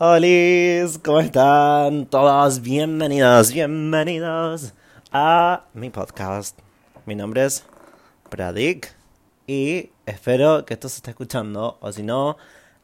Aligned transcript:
Hola, 0.00 0.86
¿cómo 1.04 1.18
están 1.18 2.06
todos? 2.06 2.62
Bienvenidos, 2.62 3.52
bienvenidos 3.52 4.72
a 5.10 5.64
mi 5.74 5.90
podcast. 5.90 6.56
Mi 7.04 7.16
nombre 7.16 7.44
es 7.44 7.64
Pradik 8.28 8.94
y 9.48 9.90
espero 10.06 10.64
que 10.64 10.74
esto 10.74 10.88
se 10.88 10.98
esté 10.98 11.10
escuchando 11.10 11.78
o 11.80 11.90
si 11.90 12.04
no, 12.04 12.36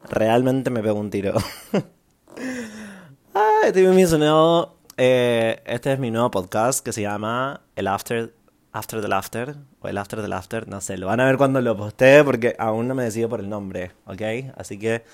realmente 0.09 0.69
me 0.69 0.83
pego 0.83 0.99
un 0.99 1.09
tiro. 1.09 1.35
ah, 3.33 3.61
es 3.63 3.73
mi 3.73 4.03
nuevo, 4.17 4.75
eh, 4.97 5.63
este 5.67 5.93
es 5.93 5.99
mi 5.99 6.11
nuevo 6.11 6.31
podcast 6.31 6.83
que 6.83 6.91
se 6.91 7.03
llama 7.03 7.61
El 7.77 7.87
After, 7.87 8.33
After 8.73 8.99
the 8.99 9.07
Laughter 9.07 9.55
o 9.79 9.87
El 9.87 9.97
After 9.97 10.21
the 10.21 10.27
Laughter, 10.27 10.67
no 10.67 10.81
sé, 10.81 10.97
lo 10.97 11.07
van 11.07 11.21
a 11.21 11.25
ver 11.27 11.37
cuando 11.37 11.61
lo 11.61 11.77
postee 11.77 12.25
porque 12.25 12.57
aún 12.59 12.89
no 12.89 12.93
me 12.93 13.05
decido 13.05 13.29
por 13.29 13.39
el 13.39 13.47
nombre, 13.47 13.93
¿ok? 14.05 14.51
Así 14.57 14.77
que 14.77 15.05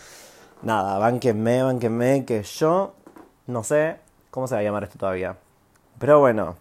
nada, 0.64 0.98
banquenme, 1.00 1.64
banquenme, 1.64 2.26
que 2.26 2.44
yo 2.44 2.94
no 3.48 3.64
sé 3.64 3.98
cómo 4.30 4.48
se 4.48 4.56
va 4.56 4.62
a 4.62 4.64
llamar 4.64 4.84
esto 4.84 4.98
todavía. 4.98 5.38
Pero 6.00 6.20
bueno, 6.20 6.56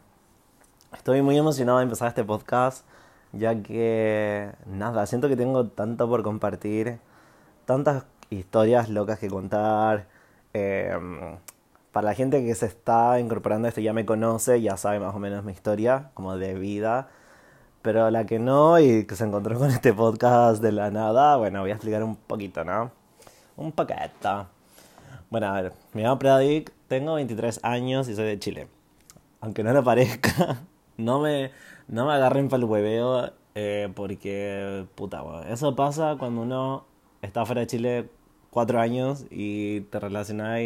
estoy 0.94 1.22
muy 1.22 1.36
emocionado 1.38 1.78
de 1.78 1.84
empezar 1.84 2.08
este 2.08 2.24
podcast, 2.24 2.84
ya 3.32 3.62
que, 3.62 4.52
nada, 4.66 5.06
siento 5.06 5.28
que 5.28 5.36
tengo 5.36 5.68
tanto 5.68 6.08
por 6.08 6.22
compartir, 6.22 6.98
tantas 7.66 8.04
historias 8.30 8.88
locas 8.88 9.18
que 9.18 9.28
contar. 9.28 10.06
Em, 10.52 11.38
para 11.92 12.06
la 12.06 12.14
gente 12.14 12.44
que 12.44 12.54
se 12.54 12.66
está 12.66 13.20
incorporando 13.20 13.66
a 13.66 13.70
esto 13.70 13.80
ya 13.80 13.92
me 13.92 14.06
conoce, 14.06 14.60
ya 14.62 14.76
sabe 14.76 15.00
más 15.00 15.14
o 15.14 15.18
menos 15.18 15.44
mi 15.44 15.52
historia, 15.52 16.10
como 16.14 16.36
de 16.36 16.54
vida. 16.54 17.08
Pero 17.82 18.10
la 18.10 18.26
que 18.26 18.38
no 18.38 18.78
y 18.78 19.06
que 19.06 19.16
se 19.16 19.24
encontró 19.24 19.58
con 19.58 19.70
este 19.70 19.92
podcast 19.94 20.62
de 20.62 20.72
la 20.72 20.90
nada, 20.90 21.36
bueno, 21.36 21.60
voy 21.62 21.70
a 21.70 21.74
explicar 21.74 22.02
un 22.04 22.16
poquito, 22.16 22.64
¿no? 22.64 22.99
Un 23.60 23.72
paquete. 23.72 24.46
Bueno, 25.28 25.48
a 25.48 25.60
ver, 25.60 25.72
me 25.92 26.02
llamo 26.02 26.18
Pradik, 26.18 26.72
tengo 26.88 27.12
23 27.16 27.60
años 27.62 28.08
y 28.08 28.16
soy 28.16 28.24
de 28.24 28.38
Chile. 28.38 28.68
Aunque 29.42 29.62
no 29.62 29.74
lo 29.74 29.84
parezca, 29.84 30.62
no 30.96 31.20
me, 31.20 31.50
no 31.86 32.06
me 32.06 32.14
agarren 32.14 32.48
para 32.48 32.62
el 32.62 32.64
hueveo 32.64 33.32
eh, 33.54 33.92
porque, 33.94 34.86
puta, 34.94 35.22
eso 35.50 35.76
pasa 35.76 36.16
cuando 36.18 36.40
uno 36.40 36.86
está 37.20 37.44
fuera 37.44 37.60
de 37.60 37.66
Chile 37.66 38.08
cuatro 38.48 38.80
años 38.80 39.26
y 39.30 39.82
te 39.82 40.00
relacionas 40.00 40.58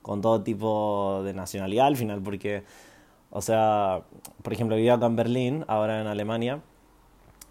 con 0.00 0.22
todo 0.22 0.42
tipo 0.42 1.20
de 1.22 1.34
nacionalidad 1.34 1.88
al 1.88 1.98
final 1.98 2.22
porque, 2.22 2.64
o 3.30 3.42
sea, 3.42 4.00
por 4.42 4.54
ejemplo, 4.54 4.76
vivo 4.76 4.94
acá 4.94 5.04
en 5.04 5.16
Berlín, 5.16 5.64
ahora 5.68 6.00
en 6.00 6.06
Alemania, 6.06 6.62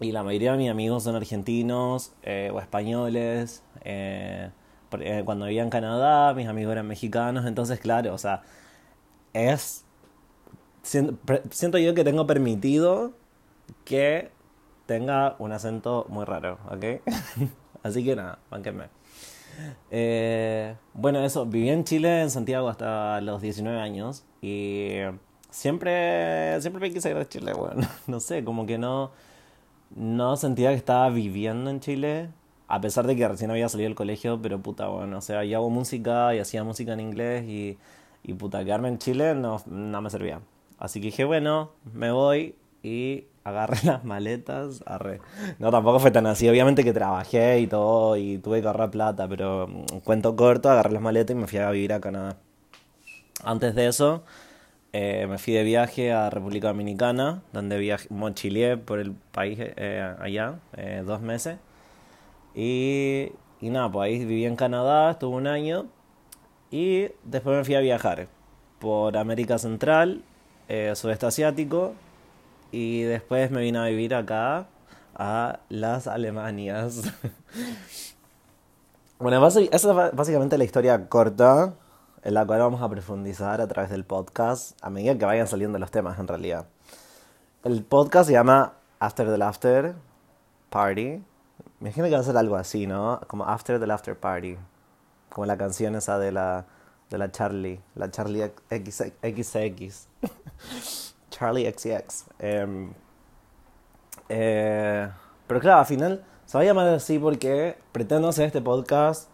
y 0.00 0.10
la 0.10 0.24
mayoría 0.24 0.50
de 0.50 0.58
mis 0.58 0.70
amigos 0.70 1.04
son 1.04 1.14
argentinos 1.14 2.12
eh, 2.24 2.50
o 2.52 2.58
españoles. 2.58 3.62
Eh, 3.84 4.50
cuando 5.24 5.46
vivía 5.46 5.62
en 5.62 5.70
Canadá, 5.70 6.34
mis 6.34 6.48
amigos 6.48 6.72
eran 6.72 6.86
mexicanos, 6.86 7.46
entonces 7.46 7.80
claro, 7.80 8.14
o 8.14 8.18
sea, 8.18 8.42
es... 9.32 9.84
Siento, 10.82 11.78
yo 11.78 11.94
que 11.94 12.04
tengo 12.04 12.26
permitido 12.26 13.12
que 13.84 14.30
tenga 14.86 15.36
un 15.38 15.52
acento 15.52 16.06
muy 16.08 16.24
raro, 16.24 16.58
¿ok? 16.70 17.02
Así 17.82 18.04
que 18.04 18.16
nada, 18.16 18.38
banquenme. 18.50 18.84
Eh, 19.90 20.74
bueno, 20.94 21.22
eso, 21.24 21.46
viví 21.46 21.68
en 21.68 21.84
Chile, 21.84 22.22
en 22.22 22.30
Santiago, 22.30 22.68
hasta 22.68 23.20
los 23.20 23.42
19 23.42 23.78
años 23.78 24.24
y 24.40 24.94
siempre, 25.50 26.60
siempre 26.60 26.80
me 26.80 26.92
quise 26.92 27.10
ir 27.10 27.16
a 27.16 27.28
Chile, 27.28 27.52
bueno, 27.52 27.86
no 28.06 28.20
sé, 28.20 28.44
como 28.44 28.66
que 28.66 28.78
no, 28.78 29.10
no 29.94 30.36
sentía 30.36 30.70
que 30.70 30.76
estaba 30.76 31.10
viviendo 31.10 31.70
en 31.70 31.80
Chile, 31.80 32.30
a 32.70 32.80
pesar 32.80 33.04
de 33.06 33.16
que 33.16 33.26
recién 33.26 33.50
había 33.50 33.68
salido 33.68 33.88
del 33.88 33.96
colegio, 33.96 34.40
pero 34.40 34.60
puta, 34.60 34.86
bueno, 34.86 35.18
o 35.18 35.20
sea, 35.20 35.44
yo 35.44 35.58
hago 35.58 35.70
música 35.70 36.34
y 36.36 36.38
hacía 36.38 36.62
música 36.62 36.92
en 36.92 37.00
inglés 37.00 37.44
y, 37.48 37.78
y 38.22 38.34
puta, 38.34 38.64
quedarme 38.64 38.88
en 38.88 38.98
Chile 38.98 39.34
no, 39.34 39.60
no 39.66 40.00
me 40.00 40.08
servía. 40.08 40.40
Así 40.78 41.00
que 41.00 41.06
dije, 41.06 41.24
bueno, 41.24 41.72
me 41.92 42.12
voy 42.12 42.54
y 42.84 43.24
agarré 43.42 43.78
las 43.84 44.04
maletas, 44.04 44.84
arre. 44.86 45.20
No, 45.58 45.72
tampoco 45.72 45.98
fue 45.98 46.12
tan 46.12 46.28
así, 46.28 46.48
obviamente 46.48 46.84
que 46.84 46.92
trabajé 46.92 47.58
y 47.58 47.66
todo 47.66 48.16
y 48.16 48.38
tuve 48.38 48.60
que 48.60 48.68
ahorrar 48.68 48.92
plata, 48.92 49.26
pero 49.28 49.66
mm, 49.66 49.98
cuento 50.04 50.36
corto, 50.36 50.70
agarré 50.70 50.92
las 50.92 51.02
maletas 51.02 51.36
y 51.36 51.40
me 51.40 51.48
fui 51.48 51.58
a 51.58 51.70
vivir 51.72 51.92
a 51.92 52.00
Canadá. 52.00 52.36
Antes 53.42 53.74
de 53.74 53.88
eso, 53.88 54.22
eh, 54.92 55.26
me 55.28 55.38
fui 55.38 55.54
de 55.54 55.64
viaje 55.64 56.12
a 56.12 56.30
República 56.30 56.68
Dominicana, 56.68 57.42
donde 57.52 57.78
viajé, 57.78 58.06
mochileé 58.10 58.76
por 58.76 59.00
el 59.00 59.12
país 59.12 59.58
eh, 59.60 60.14
allá, 60.20 60.60
eh, 60.76 61.02
dos 61.04 61.20
meses. 61.20 61.58
Y, 62.54 63.32
y 63.60 63.70
nada, 63.70 63.90
pues 63.90 64.06
ahí 64.06 64.24
viví 64.24 64.44
en 64.44 64.56
Canadá, 64.56 65.12
estuve 65.12 65.36
un 65.36 65.46
año. 65.46 65.86
Y 66.70 67.08
después 67.24 67.56
me 67.56 67.64
fui 67.64 67.74
a 67.74 67.80
viajar 67.80 68.28
por 68.78 69.16
América 69.16 69.58
Central, 69.58 70.22
eh, 70.68 70.92
sudeste 70.94 71.26
asiático. 71.26 71.94
Y 72.72 73.02
después 73.02 73.50
me 73.50 73.60
vine 73.60 73.78
a 73.78 73.84
vivir 73.84 74.14
acá, 74.14 74.66
a 75.14 75.60
las 75.68 76.06
Alemanias. 76.06 77.02
bueno, 79.18 79.46
esa 79.46 79.60
es 79.60 79.86
básicamente 80.14 80.56
la 80.56 80.64
historia 80.64 81.08
corta, 81.08 81.74
en 82.22 82.34
la 82.34 82.46
cual 82.46 82.60
vamos 82.60 82.82
a 82.82 82.88
profundizar 82.88 83.60
a 83.60 83.66
través 83.66 83.90
del 83.90 84.04
podcast, 84.04 84.78
a 84.82 84.90
medida 84.90 85.18
que 85.18 85.24
vayan 85.24 85.48
saliendo 85.48 85.78
los 85.78 85.90
temas 85.90 86.18
en 86.18 86.28
realidad. 86.28 86.66
El 87.64 87.84
podcast 87.84 88.28
se 88.28 88.32
llama 88.32 88.74
After 89.00 89.28
the 89.28 89.36
Laughter 89.36 89.94
Party. 90.70 91.22
Me 91.80 91.88
imagino 91.88 92.06
que 92.08 92.12
va 92.12 92.20
a 92.20 92.22
ser 92.22 92.36
algo 92.36 92.56
así, 92.56 92.86
¿no? 92.86 93.20
Como 93.26 93.44
After 93.44 93.80
the 93.80 93.86
Laughter 93.86 94.14
Party. 94.18 94.56
Como 95.30 95.46
la 95.46 95.56
canción 95.56 95.94
esa 95.94 96.18
de 96.18 96.30
la, 96.30 96.66
de 97.08 97.16
la 97.16 97.32
Charlie. 97.32 97.80
La 97.94 98.10
Charlie 98.10 98.52
XX. 98.70 100.08
Charlie 101.30 101.72
XX. 101.72 102.24
Em, 102.38 102.92
eh, 104.28 105.08
pero 105.46 105.60
claro, 105.60 105.78
al 105.80 105.86
final 105.86 106.22
se 106.44 106.58
va 106.58 106.62
a 106.62 106.66
llamar 106.66 106.88
así 106.88 107.18
porque 107.18 107.78
pretendo 107.92 108.28
hacer 108.28 108.44
este 108.46 108.60
podcast 108.60 109.30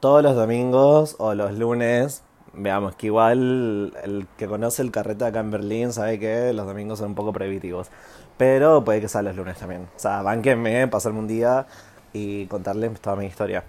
todos 0.00 0.24
los 0.24 0.34
domingos 0.34 1.14
o 1.18 1.34
los 1.34 1.52
lunes. 1.52 2.24
Veamos 2.52 2.96
que 2.96 3.06
igual 3.06 3.92
el 4.02 4.26
que 4.36 4.48
conoce 4.48 4.82
el 4.82 4.90
carrete 4.90 5.24
acá 5.24 5.38
en 5.38 5.52
Berlín 5.52 5.92
sabe 5.92 6.18
que 6.18 6.52
los 6.52 6.66
domingos 6.66 6.98
son 6.98 7.10
un 7.10 7.14
poco 7.14 7.32
prohibitivos. 7.32 7.90
Pero 8.40 8.82
puede 8.82 9.02
que 9.02 9.08
sea 9.08 9.20
los 9.20 9.36
lunes 9.36 9.58
también. 9.58 9.86
O 9.94 9.98
sea, 9.98 10.22
banquenme, 10.22 10.88
pasarme 10.88 11.18
un 11.18 11.28
día 11.28 11.66
y 12.10 12.46
contarles 12.46 12.98
toda 12.98 13.14
mi 13.14 13.26
historia. 13.26 13.64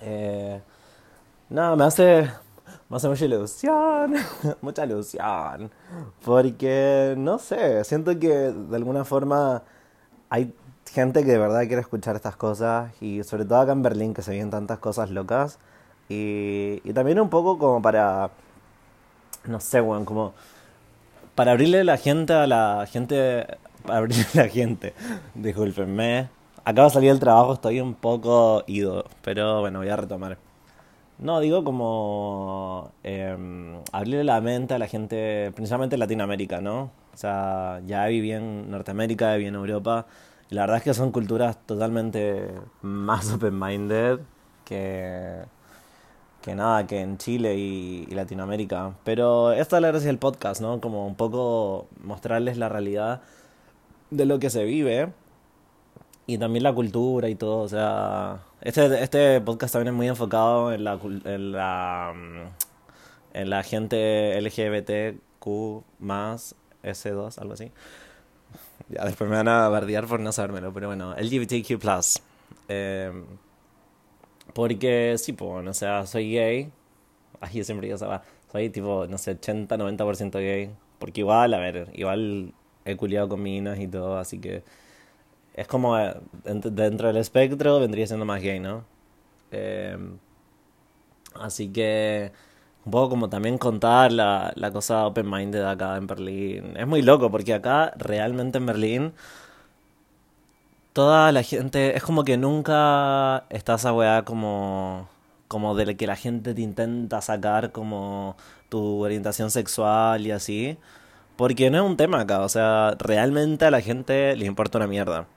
Eh, 0.00 0.60
no, 1.48 1.76
me 1.76 1.84
hace, 1.84 2.28
me 2.88 2.96
hace 2.96 3.08
mucha 3.08 3.24
ilusión, 3.26 4.14
mucha 4.60 4.84
ilusión, 4.84 5.70
porque 6.24 7.14
no 7.16 7.38
sé, 7.38 7.84
siento 7.84 8.18
que 8.18 8.28
de 8.28 8.76
alguna 8.76 9.04
forma 9.04 9.62
hay 10.30 10.52
gente 10.92 11.24
que 11.24 11.30
de 11.30 11.38
verdad 11.38 11.64
quiere 11.68 11.82
escuchar 11.82 12.16
estas 12.16 12.34
cosas 12.34 12.90
y 13.00 13.22
sobre 13.22 13.44
todo 13.44 13.60
acá 13.60 13.70
en 13.70 13.82
Berlín 13.84 14.14
que 14.14 14.22
se 14.22 14.32
vienen 14.32 14.50
tantas 14.50 14.80
cosas 14.80 15.10
locas 15.10 15.60
y, 16.08 16.80
y 16.82 16.92
también 16.92 17.20
un 17.20 17.30
poco 17.30 17.56
como 17.56 17.80
para, 17.80 18.30
no 19.44 19.60
sé, 19.60 19.78
bueno, 19.78 20.04
como 20.04 20.34
para 21.38 21.52
abrirle 21.52 21.84
la 21.84 21.96
gente 21.98 22.32
a 22.32 22.48
la 22.48 22.84
gente, 22.90 23.46
para 23.86 23.98
abrirle 23.98 24.24
la 24.34 24.48
gente, 24.48 24.92
discúlpenme, 25.36 26.28
acabo 26.64 26.88
de 26.88 26.94
salir 26.94 27.10
del 27.10 27.20
trabajo, 27.20 27.52
estoy 27.52 27.80
un 27.80 27.94
poco 27.94 28.64
ido, 28.66 29.04
pero 29.22 29.60
bueno, 29.60 29.78
voy 29.78 29.88
a 29.88 29.94
retomar. 29.94 30.36
No, 31.20 31.38
digo 31.38 31.62
como 31.62 32.90
eh, 33.04 33.36
abrirle 33.92 34.24
la 34.24 34.40
mente 34.40 34.74
a 34.74 34.80
la 34.80 34.88
gente, 34.88 35.52
principalmente 35.54 35.94
en 35.94 36.00
Latinoamérica, 36.00 36.60
¿no? 36.60 36.90
O 37.14 37.16
sea, 37.16 37.82
ya 37.86 38.06
viví 38.06 38.32
en 38.32 38.68
Norteamérica, 38.68 39.34
viví 39.34 39.46
en 39.46 39.54
Europa, 39.54 40.06
y 40.50 40.56
la 40.56 40.62
verdad 40.62 40.78
es 40.78 40.82
que 40.82 40.94
son 40.94 41.12
culturas 41.12 41.56
totalmente 41.66 42.48
más 42.82 43.32
open-minded 43.32 44.18
que, 44.64 45.42
que 46.48 46.54
nada, 46.54 46.86
que 46.86 47.00
en 47.00 47.18
Chile 47.18 47.56
y, 47.56 48.06
y, 48.08 48.14
Latinoamérica. 48.14 48.94
Pero 49.04 49.52
esta 49.52 49.76
es 49.76 49.82
la 49.82 49.88
gracia 49.88 50.06
del 50.08 50.18
podcast, 50.18 50.60
¿no? 50.60 50.80
Como 50.80 51.06
un 51.06 51.14
poco 51.14 51.88
mostrarles 52.02 52.56
la 52.56 52.68
realidad 52.68 53.22
de 54.10 54.26
lo 54.26 54.38
que 54.38 54.50
se 54.50 54.64
vive 54.64 55.12
y 56.26 56.38
también 56.38 56.62
la 56.62 56.74
cultura 56.74 57.28
y 57.28 57.34
todo, 57.34 57.60
o 57.60 57.68
sea, 57.68 58.40
este, 58.60 59.02
este 59.02 59.40
podcast 59.40 59.72
también 59.72 59.94
es 59.94 59.96
muy 59.96 60.08
enfocado 60.08 60.72
en 60.72 60.84
la, 60.84 60.98
en 61.24 61.52
la, 61.52 62.14
en 63.32 63.50
la 63.50 63.62
gente 63.62 64.38
LGBTQ 64.40 65.84
más 66.00 66.54
S2, 66.82 67.38
algo 67.38 67.54
así. 67.54 67.72
Ya 68.88 69.04
después 69.04 69.28
me 69.28 69.36
van 69.36 69.48
a 69.48 69.68
bardear 69.68 70.06
por 70.06 70.20
no 70.20 70.32
sabérmelo, 70.32 70.72
pero 70.72 70.88
bueno, 70.88 71.14
LGBTQ+. 71.14 71.82
Eh, 72.68 73.12
porque 74.58 75.16
sí, 75.18 75.32
pues, 75.32 75.66
o 75.68 75.74
sea, 75.74 76.06
soy 76.06 76.32
gay. 76.32 76.72
Ay, 77.40 77.54
yo 77.54 77.64
siempre 77.64 77.88
digo, 77.88 77.98
o 78.06 78.22
soy 78.52 78.70
tipo, 78.70 79.06
no 79.08 79.18
sé, 79.18 79.32
80-90% 79.32 80.38
gay. 80.40 80.70
Porque 80.98 81.20
igual, 81.22 81.54
a 81.54 81.58
ver, 81.60 81.90
igual 81.94 82.54
he 82.84 82.96
culiado 82.96 83.28
con 83.30 83.42
minas 83.42 83.78
y 83.80 83.88
todo, 83.88 84.18
así 84.18 84.40
que 84.40 84.64
es 85.54 85.66
como 85.68 85.98
eh, 85.98 86.14
dentro 86.44 87.08
del 87.08 87.16
espectro 87.18 87.80
vendría 87.80 88.06
siendo 88.06 88.26
más 88.26 88.42
gay, 88.42 88.60
¿no? 88.60 88.84
Eh, 89.52 89.96
Así 91.34 91.68
que 91.72 92.32
un 92.84 92.92
poco 92.92 93.10
como 93.10 93.28
también 93.28 93.58
contar 93.58 94.12
la, 94.12 94.52
la 94.56 94.70
cosa 94.72 95.06
open-minded 95.06 95.62
acá 95.64 95.96
en 95.96 96.06
Berlín. 96.06 96.76
Es 96.76 96.86
muy 96.86 97.02
loco 97.02 97.30
porque 97.30 97.54
acá 97.54 97.92
realmente 97.96 98.58
en 98.58 98.66
Berlín 98.66 99.12
toda 100.98 101.30
la 101.30 101.44
gente, 101.44 101.96
es 101.96 102.02
como 102.02 102.24
que 102.24 102.36
nunca 102.36 103.44
está 103.50 103.74
esa 103.74 103.92
weá 103.92 104.24
como, 104.24 105.08
como 105.46 105.76
de 105.76 105.96
que 105.96 106.08
la 106.08 106.16
gente 106.16 106.54
te 106.54 106.60
intenta 106.60 107.20
sacar 107.20 107.70
como 107.70 108.36
tu 108.68 109.04
orientación 109.04 109.52
sexual 109.52 110.26
y 110.26 110.32
así. 110.32 110.76
Porque 111.36 111.70
no 111.70 111.78
es 111.78 111.84
un 111.84 111.96
tema 111.96 112.22
acá, 112.22 112.40
o 112.40 112.48
sea, 112.48 112.96
realmente 112.98 113.64
a 113.64 113.70
la 113.70 113.80
gente 113.80 114.34
le 114.34 114.46
importa 114.46 114.78
una 114.78 114.88
mierda. 114.88 115.28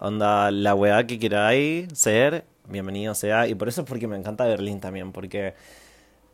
Onda, 0.00 0.50
la 0.50 0.74
weá 0.74 1.06
que 1.06 1.18
queráis 1.18 1.88
ser, 1.92 2.46
bienvenido 2.66 3.14
sea. 3.14 3.48
Y 3.48 3.54
por 3.54 3.68
eso 3.68 3.82
es 3.82 3.86
porque 3.86 4.08
me 4.08 4.16
encanta 4.16 4.46
Berlín 4.46 4.80
también, 4.80 5.12
porque 5.12 5.54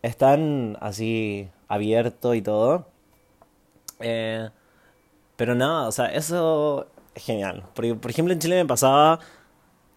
es 0.02 0.16
tan 0.16 0.78
así 0.80 1.48
abierto 1.66 2.32
y 2.34 2.42
todo. 2.42 2.86
Eh, 3.98 4.50
pero 5.36 5.56
nada, 5.56 5.88
o 5.88 5.92
sea, 5.92 6.06
eso 6.14 6.91
es 7.14 7.24
genial. 7.24 7.64
Porque, 7.74 7.94
por 7.94 8.10
ejemplo, 8.10 8.32
en 8.32 8.40
Chile 8.40 8.56
me 8.56 8.66
pasaba, 8.66 9.20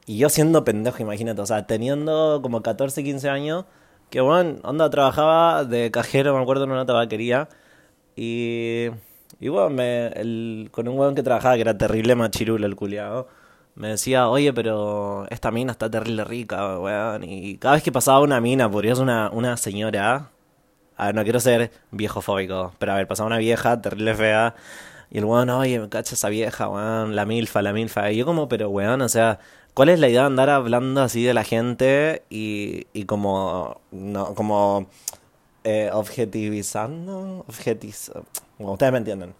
y 0.05 0.17
yo 0.17 0.29
siendo 0.29 0.63
pendejo, 0.63 1.01
imagínate, 1.01 1.41
o 1.41 1.45
sea, 1.45 1.65
teniendo 1.67 2.39
como 2.41 2.61
14, 2.61 3.03
15 3.03 3.29
años, 3.29 3.65
que 4.09 4.21
bueno, 4.21 4.59
onda, 4.63 4.89
trabajaba 4.89 5.65
de 5.65 5.91
cajero, 5.91 6.35
me 6.35 6.41
acuerdo, 6.41 6.65
en 6.65 6.71
una 6.71 6.85
tabaquería. 6.85 7.49
Y, 8.15 8.87
y 9.39 9.49
bueno, 9.49 9.69
me, 9.71 10.07
el, 10.09 10.69
con 10.71 10.87
un 10.87 10.97
weón 10.97 11.15
que 11.15 11.23
trabajaba, 11.23 11.55
que 11.55 11.61
era 11.61 11.77
terrible 11.77 12.15
machirulo 12.15 12.65
el 12.65 12.75
culiado, 12.75 13.27
me 13.75 13.89
decía, 13.89 14.29
oye, 14.29 14.53
pero 14.53 15.25
esta 15.29 15.51
mina 15.51 15.71
está 15.71 15.89
terrible 15.89 16.23
rica, 16.23 16.79
weón. 16.79 17.23
Y 17.23 17.57
cada 17.57 17.75
vez 17.75 17.83
que 17.83 17.91
pasaba 17.91 18.21
una 18.21 18.39
mina, 18.41 18.69
podrías 18.71 18.99
una, 18.99 19.29
una 19.31 19.57
señora. 19.57 20.29
A 20.97 21.07
ver, 21.07 21.15
no 21.15 21.23
quiero 21.23 21.39
ser 21.39 21.71
viejofóbico, 21.91 22.73
pero 22.79 22.93
a 22.93 22.95
ver, 22.95 23.07
pasaba 23.07 23.27
una 23.27 23.37
vieja 23.37 23.81
terrible 23.81 24.15
fea. 24.15 24.55
Y 25.11 25.19
el 25.19 25.25
weón, 25.25 25.49
oye, 25.49 25.79
me 25.79 25.89
cacha 25.89 26.15
esa 26.15 26.29
vieja, 26.29 26.69
weón, 26.69 27.15
la 27.15 27.25
milfa, 27.25 27.61
la 27.61 27.73
milfa. 27.73 28.11
Y 28.11 28.17
yo 28.17 28.25
como, 28.25 28.47
pero 28.47 28.69
weón, 28.69 29.01
o 29.01 29.09
sea, 29.09 29.39
¿cuál 29.73 29.89
es 29.89 29.99
la 29.99 30.09
idea 30.09 30.21
de 30.21 30.27
andar 30.27 30.49
hablando 30.49 31.01
así 31.01 31.23
de 31.23 31.33
la 31.33 31.43
gente 31.43 32.23
y, 32.29 32.87
y 32.93 33.05
como, 33.05 33.81
no, 33.91 34.33
como 34.35 34.87
eh, 35.63 35.89
objetivizando? 35.93 37.45
Objetiz... 37.47 38.11
Ustedes 38.57 38.91
me 38.91 38.99
entienden. 38.99 39.33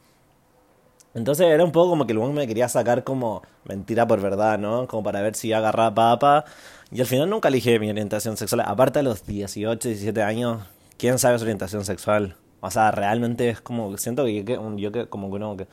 Entonces 1.13 1.47
era 1.47 1.63
un 1.63 1.71
poco 1.71 1.91
como 1.91 2.06
que 2.06 2.11
el 2.11 2.19
weón 2.19 2.33
me 2.33 2.45
quería 2.45 2.68
sacar 2.68 3.06
como 3.06 3.41
mentira 3.63 4.06
por 4.06 4.21
verdad, 4.21 4.59
¿no? 4.59 4.85
Como 4.88 5.01
para 5.03 5.21
ver 5.21 5.35
si 5.35 5.53
agarraba 5.53 5.95
papa. 5.95 6.45
Y 6.91 7.00
al 7.00 7.07
final 7.07 7.29
nunca 7.29 7.47
elige 7.47 7.79
mi 7.79 7.89
orientación 7.89 8.35
sexual. 8.38 8.61
Aparte 8.65 9.00
de 9.00 9.03
los 9.03 9.25
18, 9.25 9.88
17 9.88 10.21
años, 10.21 10.61
¿quién 10.97 11.18
sabe 11.18 11.38
su 11.39 11.44
orientación 11.44 11.85
sexual? 11.85 12.35
O 12.62 12.72
sea, 12.72 12.92
realmente 12.92 13.50
es 13.50 13.62
como, 13.62 13.98
siento 13.98 14.25
que 14.25 14.44
yo, 14.44 14.78
yo 14.78 14.92
que 14.92 15.07
como 15.07 15.30
que 15.30 15.36
uno 15.36 15.57
que... 15.57 15.68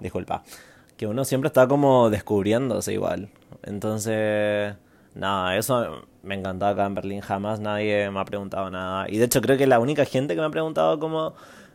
Disculpa. 0.00 0.42
Que 0.96 1.06
uno 1.06 1.24
siempre 1.24 1.48
está 1.48 1.66
como 1.68 2.10
descubriéndose 2.10 2.92
igual. 2.92 3.30
Entonces, 3.62 4.74
nada, 5.14 5.56
eso 5.56 6.02
me 6.22 6.34
encantó 6.34 6.66
acá 6.66 6.86
en 6.86 6.94
Berlín. 6.94 7.20
Jamás 7.20 7.60
nadie 7.60 8.10
me 8.10 8.20
ha 8.20 8.24
preguntado 8.24 8.70
nada. 8.70 9.06
Y 9.08 9.18
de 9.18 9.24
hecho 9.24 9.40
creo 9.40 9.56
que 9.56 9.66
la 9.66 9.78
única 9.78 10.04
gente 10.04 10.34
que 10.34 10.40
me 10.40 10.46
ha 10.46 10.50
preguntado 10.50 10.98
como... 10.98 11.34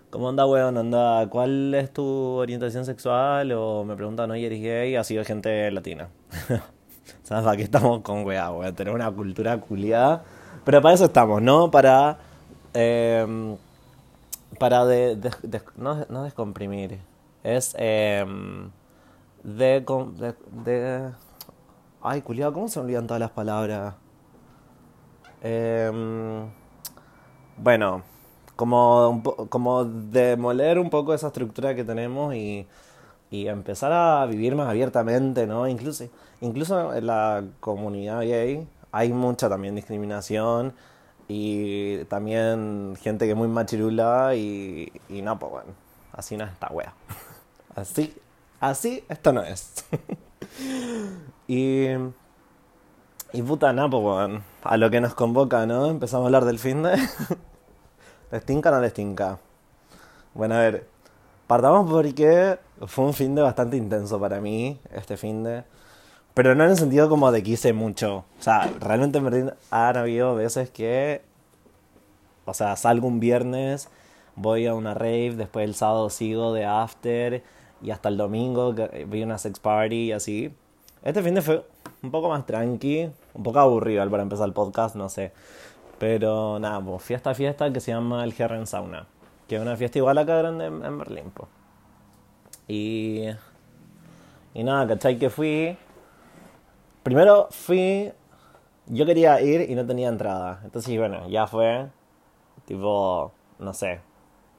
¿Cómo 0.09 0.29
anda, 0.29 0.45
weón? 0.45 0.77
Anda, 0.77 1.27
¿cuál 1.27 1.73
es 1.73 1.91
tu 1.91 2.03
orientación 2.05 2.85
sexual? 2.85 3.51
O 3.51 3.83
me 3.83 3.95
preguntan, 3.97 4.31
oye, 4.31 4.45
¿eres 4.45 4.61
gay? 4.61 4.95
Ha 4.95 5.03
sido 5.03 5.25
gente 5.25 5.69
latina. 5.69 6.07
¿Sabes? 7.23 7.45
Aquí 7.45 7.63
estamos 7.63 8.01
con 8.03 8.25
weá, 8.25 8.49
weón. 8.51 8.73
Tener 8.73 8.93
una 8.93 9.11
cultura 9.11 9.59
culiada. 9.59 10.23
Pero 10.63 10.81
para 10.81 10.95
eso 10.95 11.05
estamos, 11.05 11.41
¿no? 11.41 11.71
Para 11.71 12.19
eh, 12.79 13.57
para 14.59 14.85
de, 14.85 15.31
no, 15.75 16.23
descomprimir, 16.23 16.99
es 17.43 17.75
eh, 17.79 18.23
de, 19.43 21.11
Ay, 22.03 22.21
culiado, 22.21 22.53
¿cómo 22.53 22.67
se 22.67 22.79
olvidan 22.79 23.07
todas 23.07 23.19
las 23.19 23.31
palabras? 23.31 23.95
Eh, 25.41 25.91
bueno, 27.57 28.03
como, 28.55 29.23
como 29.49 29.85
demoler 29.85 30.77
un 30.77 30.91
poco 30.91 31.15
esa 31.15 31.27
estructura 31.27 31.73
que 31.73 31.83
tenemos 31.83 32.35
y, 32.35 32.67
y 33.31 33.47
empezar 33.47 33.91
a 33.91 34.23
vivir 34.27 34.55
más 34.55 34.69
abiertamente, 34.69 35.47
¿no? 35.47 35.67
Incluso, 35.67 36.05
incluso 36.41 36.93
en 36.93 37.07
la 37.07 37.43
comunidad 37.59 38.19
gay 38.21 38.67
hay 38.91 39.11
mucha 39.11 39.49
también 39.49 39.73
discriminación 39.73 40.73
y 41.27 42.05
también 42.05 42.95
gente 43.01 43.25
que 43.25 43.31
es 43.31 43.37
muy 43.37 43.47
machirula 43.47 44.35
y, 44.35 44.91
y 45.09 45.21
no, 45.21 45.37
pues 45.37 45.51
bueno, 45.51 45.71
así 46.13 46.37
no 46.37 46.45
es 46.45 46.51
esta 46.51 46.67
wea. 46.67 46.93
Así, 47.75 48.11
así 48.59 49.03
esto 49.07 49.31
no 49.31 49.43
es. 49.43 49.85
y, 51.47 51.89
y 53.33 53.41
puta, 53.43 53.71
no, 53.71 53.87
pues 53.87 54.01
bueno, 54.01 54.41
a 54.63 54.77
lo 54.77 54.89
que 54.89 54.99
nos 54.99 55.13
convoca, 55.13 55.67
¿no? 55.67 55.85
Empezamos 55.85 56.23
a 56.23 56.27
hablar 56.27 56.45
del 56.45 56.57
fin 56.57 56.81
de... 56.81 56.97
¿Les 58.31 58.43
o 58.49 58.71
no 58.71 58.81
les? 58.81 58.93
Bueno, 60.33 60.55
a 60.55 60.59
ver, 60.59 60.87
partamos 61.45 61.87
porque 61.87 62.57
fue 62.87 63.05
un 63.05 63.13
fin 63.13 63.35
de 63.35 63.43
bastante 63.43 63.77
intenso 63.77 64.19
para 64.19 64.41
mí, 64.41 64.79
este 64.91 65.15
fin 65.17 65.43
de... 65.43 65.63
Pero 66.37 66.53
no 66.53 66.65
en 66.65 66.69
el 66.69 66.77
sentido 66.77 67.09
como 67.09 67.31
de 67.31 67.41
que 67.41 67.49
hice 67.49 67.73
mucho. 67.73 68.17
O 68.17 68.43
sea, 68.43 68.71
realmente 68.79 69.19
me 69.19 69.53
han 69.71 69.97
habido 69.97 70.35
veces 70.35 70.69
que. 70.69 71.23
O 72.45 72.53
sea, 72.53 72.75
salgo 72.75 73.07
un 73.07 73.19
viernes, 73.19 73.89
voy 74.35 74.67
a 74.67 74.75
una 74.75 74.93
rave, 74.93 75.33
después 75.35 75.65
el 75.65 75.73
sábado 75.73 76.11
sigo 76.11 76.53
de 76.53 76.63
after 76.63 77.43
y 77.81 77.89
hasta 77.89 78.09
el 78.09 78.17
domingo 78.17 78.75
a 78.77 79.23
una 79.23 79.39
sex 79.39 79.59
party 79.59 79.95
y 79.95 80.11
así. 80.11 80.53
Este 81.01 81.23
fin 81.23 81.33
de 81.33 81.41
fue 81.41 81.65
un 82.03 82.11
poco 82.11 82.29
más 82.29 82.45
tranqui, 82.45 83.09
un 83.33 83.43
poco 83.43 83.57
aburrido 83.57 84.07
para 84.07 84.21
empezar 84.21 84.45
el 84.45 84.53
podcast, 84.53 84.95
no 84.95 85.09
sé. 85.09 85.31
Pero 85.97 86.59
nada, 86.59 86.79
pues 86.81 87.01
fiesta 87.01 87.33
fiesta 87.33 87.73
que 87.73 87.79
se 87.79 87.89
llama 87.93 88.23
el 88.23 88.35
Herren 88.37 88.67
Sauna. 88.67 89.07
Que 89.47 89.55
es 89.55 89.61
una 89.63 89.75
fiesta 89.75 89.97
igual 89.97 90.19
acá 90.19 90.37
grande 90.37 90.67
en, 90.67 90.85
en 90.85 90.99
Berlín, 90.99 91.31
pues. 91.33 91.49
Y. 92.67 93.23
Y 94.53 94.63
nada, 94.63 94.87
¿cachai? 94.87 95.17
Que 95.17 95.31
fui 95.31 95.75
Primero 97.07 97.47
fui. 97.51 98.11
Yo 98.87 99.05
quería 99.05 99.39
ir 99.39 99.71
y 99.71 99.75
no 99.75 99.85
tenía 99.85 100.09
entrada. 100.09 100.59
Entonces, 100.65 100.97
bueno, 100.97 101.29
ya 101.29 101.47
fue. 101.47 101.87
Tipo, 102.65 103.31
no 103.59 103.73
sé. 103.73 104.01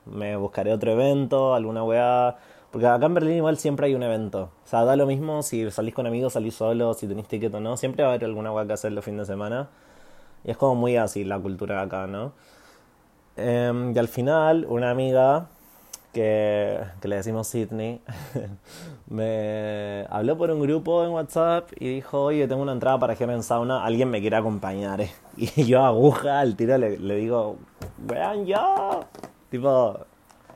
Me 0.06 0.34
buscaré 0.34 0.73
otro 0.73 0.92
evento, 0.92 1.52
alguna 1.54 1.84
weá. 1.84 2.38
Porque 2.70 2.87
acá 2.87 3.04
en 3.04 3.12
Berlín 3.12 3.37
igual 3.37 3.58
siempre 3.58 3.84
hay 3.88 3.94
un 3.94 4.02
evento. 4.02 4.50
O 4.64 4.66
sea, 4.66 4.84
da 4.87 4.96
lo 4.96 5.04
mismo 5.04 5.42
si 5.42 5.70
salís 5.70 5.92
con 5.92 6.06
amigos, 6.06 6.32
salís 6.32 6.54
solo, 6.54 6.94
si 6.94 7.06
tenés 7.06 7.28
ticket 7.28 7.52
o 7.52 7.61
no. 7.61 7.76
Siempre 7.76 8.02
va 8.02 8.08
a 8.08 8.12
haber 8.14 8.25
alguna 8.25 8.50
weá 8.50 8.66
que 8.66 8.73
hacer 8.73 8.92
los 8.92 9.04
fines 9.04 9.28
de 9.28 9.34
semana. 9.34 9.68
Y 10.42 10.50
es 10.50 10.56
como 10.56 10.75
muy 10.75 10.96
así 10.96 11.25
la 11.25 11.38
cultura 11.38 11.82
acá, 11.82 12.06
¿no? 12.06 12.32
Eh, 13.37 13.92
y 13.94 13.99
al 13.99 14.08
final, 14.08 14.64
una 14.70 14.90
amiga 14.90 15.49
que, 16.12 16.80
le 17.02 17.16
decimos 17.16 17.46
Sydney, 17.48 18.00
me 19.08 20.06
habló 20.10 20.36
por 20.36 20.50
un 20.50 20.60
grupo 20.60 21.04
en 21.04 21.10
WhatsApp 21.10 21.70
y 21.78 21.88
dijo, 21.94 22.24
oye, 22.24 22.48
tengo 22.48 22.62
una 22.62 22.72
entrada 22.72 22.98
para 22.98 23.14
en 23.14 23.42
Sauna, 23.42 23.84
alguien 23.84 24.10
me 24.10 24.20
quiere 24.20 24.36
acompañar. 24.36 25.00
Y 25.36 25.66
yo 25.66 25.84
aguja 25.84 26.40
al 26.40 26.56
tiro 26.56 26.76
le, 26.78 26.96
digo, 26.96 27.58
vean 27.98 28.44
yo. 28.44 29.04
Tipo, 29.50 30.00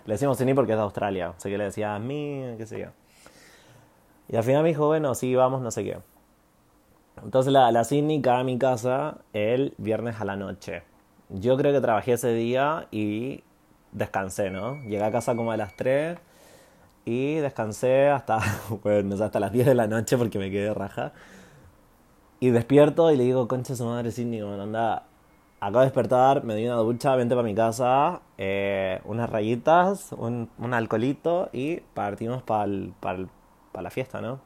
le 0.07 0.15
decimos 0.15 0.37
Sydney 0.37 0.55
porque 0.55 0.73
es 0.73 0.79
de 0.79 0.83
Australia, 0.83 1.35
sea 1.37 1.51
que 1.51 1.59
le 1.59 1.65
decía 1.65 1.95
a 1.95 2.01
mí, 2.01 2.43
qué 2.59 2.67
sé 2.67 2.81
yo. 2.81 2.87
Y 4.29 4.37
al 4.37 4.43
final 4.43 4.65
me 4.65 4.71
dijo, 4.71 4.87
bueno, 4.87 5.15
sí, 5.15 5.37
vamos, 5.37 5.63
no 5.63 5.71
sé 5.71 5.85
qué. 5.85 5.99
Entonces 7.23 7.53
la, 7.53 7.71
la 7.71 7.85
Sydney 7.85 8.21
cae 8.21 8.41
a 8.41 8.45
mi 8.45 8.59
casa 8.59 9.19
el 9.33 9.75
viernes 9.79 10.21
a 10.21 10.25
la 10.25 10.35
noche. 10.35 10.83
Yo 11.29 11.57
creo 11.57 11.73
que 11.73 11.81
trabajé 11.81 12.15
ese 12.15 12.35
día 12.35 12.89
y 12.91 13.45
descansé, 13.93 14.51
¿no? 14.51 14.83
Llegué 14.83 15.05
a 15.05 15.11
casa 15.11 15.35
como 15.37 15.53
a 15.53 15.57
las 15.57 15.77
3 15.77 16.19
y 17.05 17.37
descansé 17.37 18.09
hasta, 18.09 18.41
bueno, 18.83 19.23
hasta 19.23 19.41
las 19.41 19.53
10 19.53 19.67
de 19.67 19.75
la 19.75 19.87
noche 19.87 20.17
porque 20.19 20.39
me 20.39 20.51
quedé 20.51 20.73
raja. 20.75 21.13
Y 22.41 22.51
despierto 22.51 23.11
y 23.13 23.17
le 23.17 23.25
digo, 23.25 23.47
concha 23.47 23.77
su 23.77 23.85
madre 23.85 24.11
Cindy, 24.11 24.43
bueno, 24.43 24.65
anda, 24.65 25.05
acabo 25.61 25.81
de 25.81 25.87
despertar, 25.87 26.43
me 26.43 26.57
di 26.57 26.67
una 26.67 26.77
ducha, 26.77 27.15
vente 27.15 27.37
para 27.37 27.47
mi 27.47 27.55
casa, 27.55 28.21
eh, 28.37 29.01
unas 29.05 29.31
rayitas, 29.31 30.11
un, 30.13 30.51
un, 30.59 30.75
alcoholito 30.75 31.51
y 31.53 31.77
partimos 31.77 32.43
para 32.43 32.67
pa 33.01 33.83
la 33.83 33.91
fiesta, 33.91 34.21
¿no? 34.21 34.41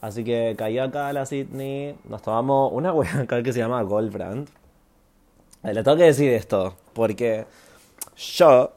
Así 0.00 0.22
que 0.22 0.54
caí 0.56 0.78
acá 0.78 1.08
a 1.08 1.12
la 1.12 1.26
Sydney, 1.26 1.96
nos 2.04 2.22
tomamos 2.22 2.72
una 2.72 2.92
hueá 2.94 3.20
acá 3.22 3.42
que 3.42 3.52
se 3.52 3.58
llama 3.58 3.82
Goldbrand. 3.82 4.48
Le 5.64 5.82
tengo 5.82 5.96
que 5.96 6.04
decir 6.04 6.30
esto, 6.30 6.76
porque 6.92 7.46
yo 8.16 8.72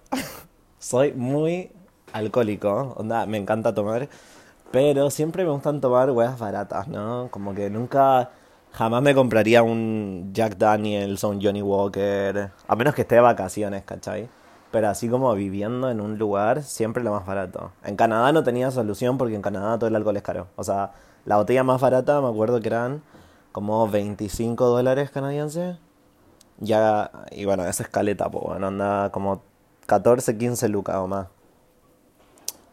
soy 0.80 1.14
muy 1.14 1.72
alcohólico, 2.14 2.94
onda, 2.98 3.26
me 3.26 3.38
encanta 3.38 3.74
tomar, 3.74 4.10
pero 4.72 5.10
siempre 5.10 5.44
me 5.44 5.52
gustan 5.52 5.82
tomar 5.82 6.12
weas 6.12 6.40
baratas, 6.40 6.88
¿no? 6.88 7.30
Como 7.32 7.54
que 7.54 7.70
nunca, 7.70 8.32
jamás 8.72 9.02
me 9.02 9.14
compraría 9.14 9.64
un 9.64 10.32
Jack 10.34 10.58
Daniels 10.58 11.24
o 11.24 11.30
un 11.30 11.42
Johnny 11.42 11.62
Walker, 11.62 12.52
a 12.68 12.76
menos 12.76 12.96
que 12.96 13.02
esté 13.02 13.16
de 13.16 13.22
vacaciones, 13.22 13.84
¿cachai? 13.84 14.30
Pero 14.72 14.90
así 14.90 15.08
como 15.08 15.34
viviendo 15.34 15.90
en 15.90 16.02
un 16.02 16.18
lugar, 16.18 16.64
siempre 16.64 17.04
lo 17.04 17.12
más 17.12 17.26
barato. 17.26 17.72
En 17.84 17.96
Canadá 17.96 18.32
no 18.32 18.44
tenía 18.44 18.70
solución 18.72 19.18
porque 19.18 19.36
en 19.36 19.42
Canadá 19.42 19.78
todo 19.78 19.88
el 19.88 19.96
alcohol 19.96 20.18
es 20.18 20.24
caro. 20.24 20.48
O 20.58 20.64
sea, 20.64 20.92
la 21.26 21.38
botella 21.38 21.64
más 21.64 21.80
barata 21.80 22.20
me 22.22 22.28
acuerdo 22.28 22.60
que 22.60 22.68
eran 22.68 23.02
como 23.54 23.88
25 23.88 24.66
dólares 24.68 25.10
canadienses. 25.10 25.78
Ya, 26.60 27.12
y 27.32 27.46
bueno, 27.46 27.66
esa 27.66 27.84
escaleta, 27.84 28.30
pues 28.30 28.44
bueno, 28.44 28.68
anda 28.68 29.12
como 29.12 29.42
14, 29.86 30.38
15 30.38 30.70
lucas 30.70 30.96
o 30.98 31.08
más. 31.08 31.28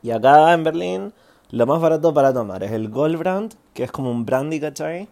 Y 0.03 0.11
acá 0.11 0.53
en 0.53 0.65
Berlín, 0.65 1.13
lo 1.51 1.67
más 1.67 1.81
barato 1.81 2.13
para 2.15 2.33
tomar 2.33 2.63
es 2.63 2.73
el 2.73 2.89
Goldbrand, 2.89 3.55
que 3.75 3.85
es 3.85 3.93
como 3.93 4.11
un 4.11 4.25
brandy, 4.27 4.61
¿cachai? 4.61 5.09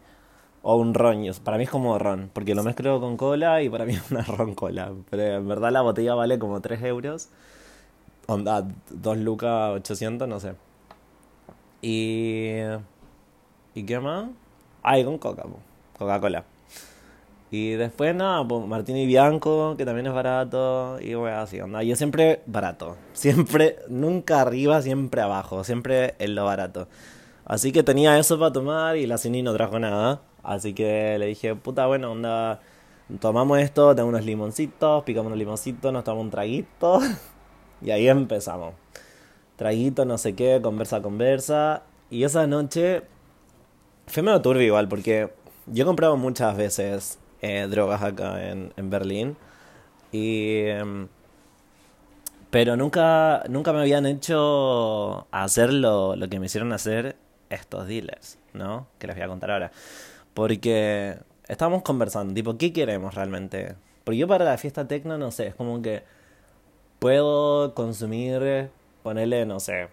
O 0.62 0.76
un 0.76 0.95
ron. 0.95 1.25
Para 1.45 1.59
mí 1.59 1.64
es 1.64 1.71
como 1.71 1.99
ron, 1.99 2.31
porque 2.33 2.55
lo 2.55 2.62
mezclo 2.62 3.00
con 3.00 3.17
cola 3.17 3.62
y 3.62 3.69
para 3.69 3.85
mí 3.85 3.95
es 3.95 4.11
una 4.11 4.23
ron 4.23 4.55
cola. 4.55 4.93
Pero 5.11 5.23
en 5.38 5.49
verdad 5.49 5.71
la 5.73 5.83
botella 5.83 6.14
vale 6.14 6.38
como 6.38 6.61
3 6.61 6.83
euros. 6.85 7.29
Onda, 8.26 8.67
2 8.91 9.19
lucas 9.19 9.73
800, 9.76 10.29
no 10.29 10.41
sé. 10.41 10.55
Y. 11.83 12.61
¿Y 13.75 13.85
qué 13.85 13.99
más? 14.00 14.29
Ah, 14.83 14.99
y 14.99 15.05
con 15.05 15.19
coca, 15.19 15.45
Coca-Cola. 15.99 16.45
Y 17.52 17.73
después 17.73 18.14
nada, 18.14 18.49
pues 18.49 18.66
Martini 18.66 19.04
Bianco, 19.04 19.76
que 19.76 19.85
también 19.85 20.06
es 20.06 20.14
barato, 20.14 20.99
y 21.02 21.12
bueno, 21.12 21.37
así, 21.37 21.61
onda. 21.61 21.82
Yo 21.82 21.97
siempre 21.97 22.40
barato, 22.47 22.97
siempre, 23.12 23.76
nunca 23.88 24.40
arriba, 24.40 24.80
siempre 24.80 25.21
abajo, 25.21 25.62
siempre 25.62 26.14
en 26.18 26.35
lo 26.35 26.47
barato. 26.47 26.88
Así 27.44 27.71
que 27.71 27.82
tenía 27.82 28.18
eso 28.18 28.38
para 28.38 28.54
tomar 28.54 28.97
y 28.97 29.06
la 29.06 29.18
Cini 29.18 29.42
no 29.42 29.52
trajo 29.52 29.78
nada. 29.78 30.23
Así 30.42 30.73
que 30.73 31.18
le 31.18 31.26
dije, 31.26 31.54
puta, 31.54 31.87
bueno, 31.87 32.12
onda, 32.12 32.62
tomamos 33.21 33.59
esto, 33.61 33.94
tengo 33.94 34.09
unos 34.09 34.25
limoncitos, 34.25 35.04
picamos 35.04 35.26
unos 35.26 35.38
limoncitos, 35.38 35.92
nos 35.92 36.04
tomamos 36.04 36.25
un 36.25 36.30
traguito. 36.30 37.00
y 37.82 37.90
ahí 37.90 38.09
empezamos. 38.09 38.73
Traguito, 39.56 40.06
no 40.06 40.16
sé 40.16 40.35
qué, 40.35 40.61
conversa, 40.62 41.02
conversa. 41.02 41.82
Y 42.09 42.25
esa 42.25 42.47
noche 42.47 43.02
fue 44.06 44.23
medio 44.23 44.40
turbio 44.40 44.62
igual, 44.62 44.88
porque 44.88 45.35
yo 45.66 45.82
he 45.82 45.87
comprado 45.87 46.16
muchas 46.16 46.56
veces 46.56 47.18
eh, 47.42 47.66
drogas 47.68 48.02
acá 48.02 48.49
en, 48.49 48.72
en 48.76 48.90
Berlín. 48.90 49.37
Y... 50.11 50.64
Em, 50.66 51.08
pero 52.52 52.76
nunca, 52.76 53.44
nunca 53.49 53.72
me 53.72 53.80
habían 53.80 54.04
hecho 54.04 55.26
hacer 55.30 55.72
lo, 55.72 56.16
lo 56.16 56.28
que 56.28 56.38
me 56.38 56.46
hicieron 56.46 56.75
hacer 56.75 57.16
estos 57.49 57.87
dealers, 57.87 58.38
¿no? 58.52 58.87
Que 58.99 59.06
les 59.06 59.16
voy 59.16 59.25
a 59.25 59.28
contar 59.28 59.50
ahora. 59.52 59.72
Porque 60.34 61.16
estábamos 61.49 61.82
conversando, 61.82 62.34
tipo, 62.34 62.58
¿qué 62.58 62.72
queremos 62.75 63.14
realmente? 63.14 63.75
Porque 64.04 64.18
yo 64.18 64.28
para 64.28 64.44
la 64.44 64.58
fiesta 64.58 64.87
tecno, 64.87 65.16
no 65.16 65.30
sé, 65.30 65.49
es 65.49 65.54
como 65.54 65.80
que 65.80 66.02
puedo 66.99 67.75
consumir, 67.75 68.68
ponerle, 69.02 69.46
no 69.46 69.58
sé, 69.58 69.88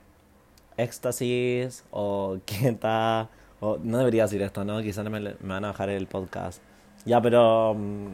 éxtasis 0.76 1.86
o 1.92 2.40
queta, 2.46 3.30
o 3.62 3.78
no 3.82 4.00
debería 4.00 4.24
decir 4.24 4.42
esto, 4.42 4.66
¿no? 4.66 4.82
Quizás 4.82 5.10
me, 5.10 5.20
me 5.22 5.34
van 5.42 5.64
a 5.64 5.70
bajar 5.70 5.90
el 5.90 6.08
podcast. 6.08 6.62
Ya, 7.06 7.22
pero 7.22 7.76
mm, 7.76 8.08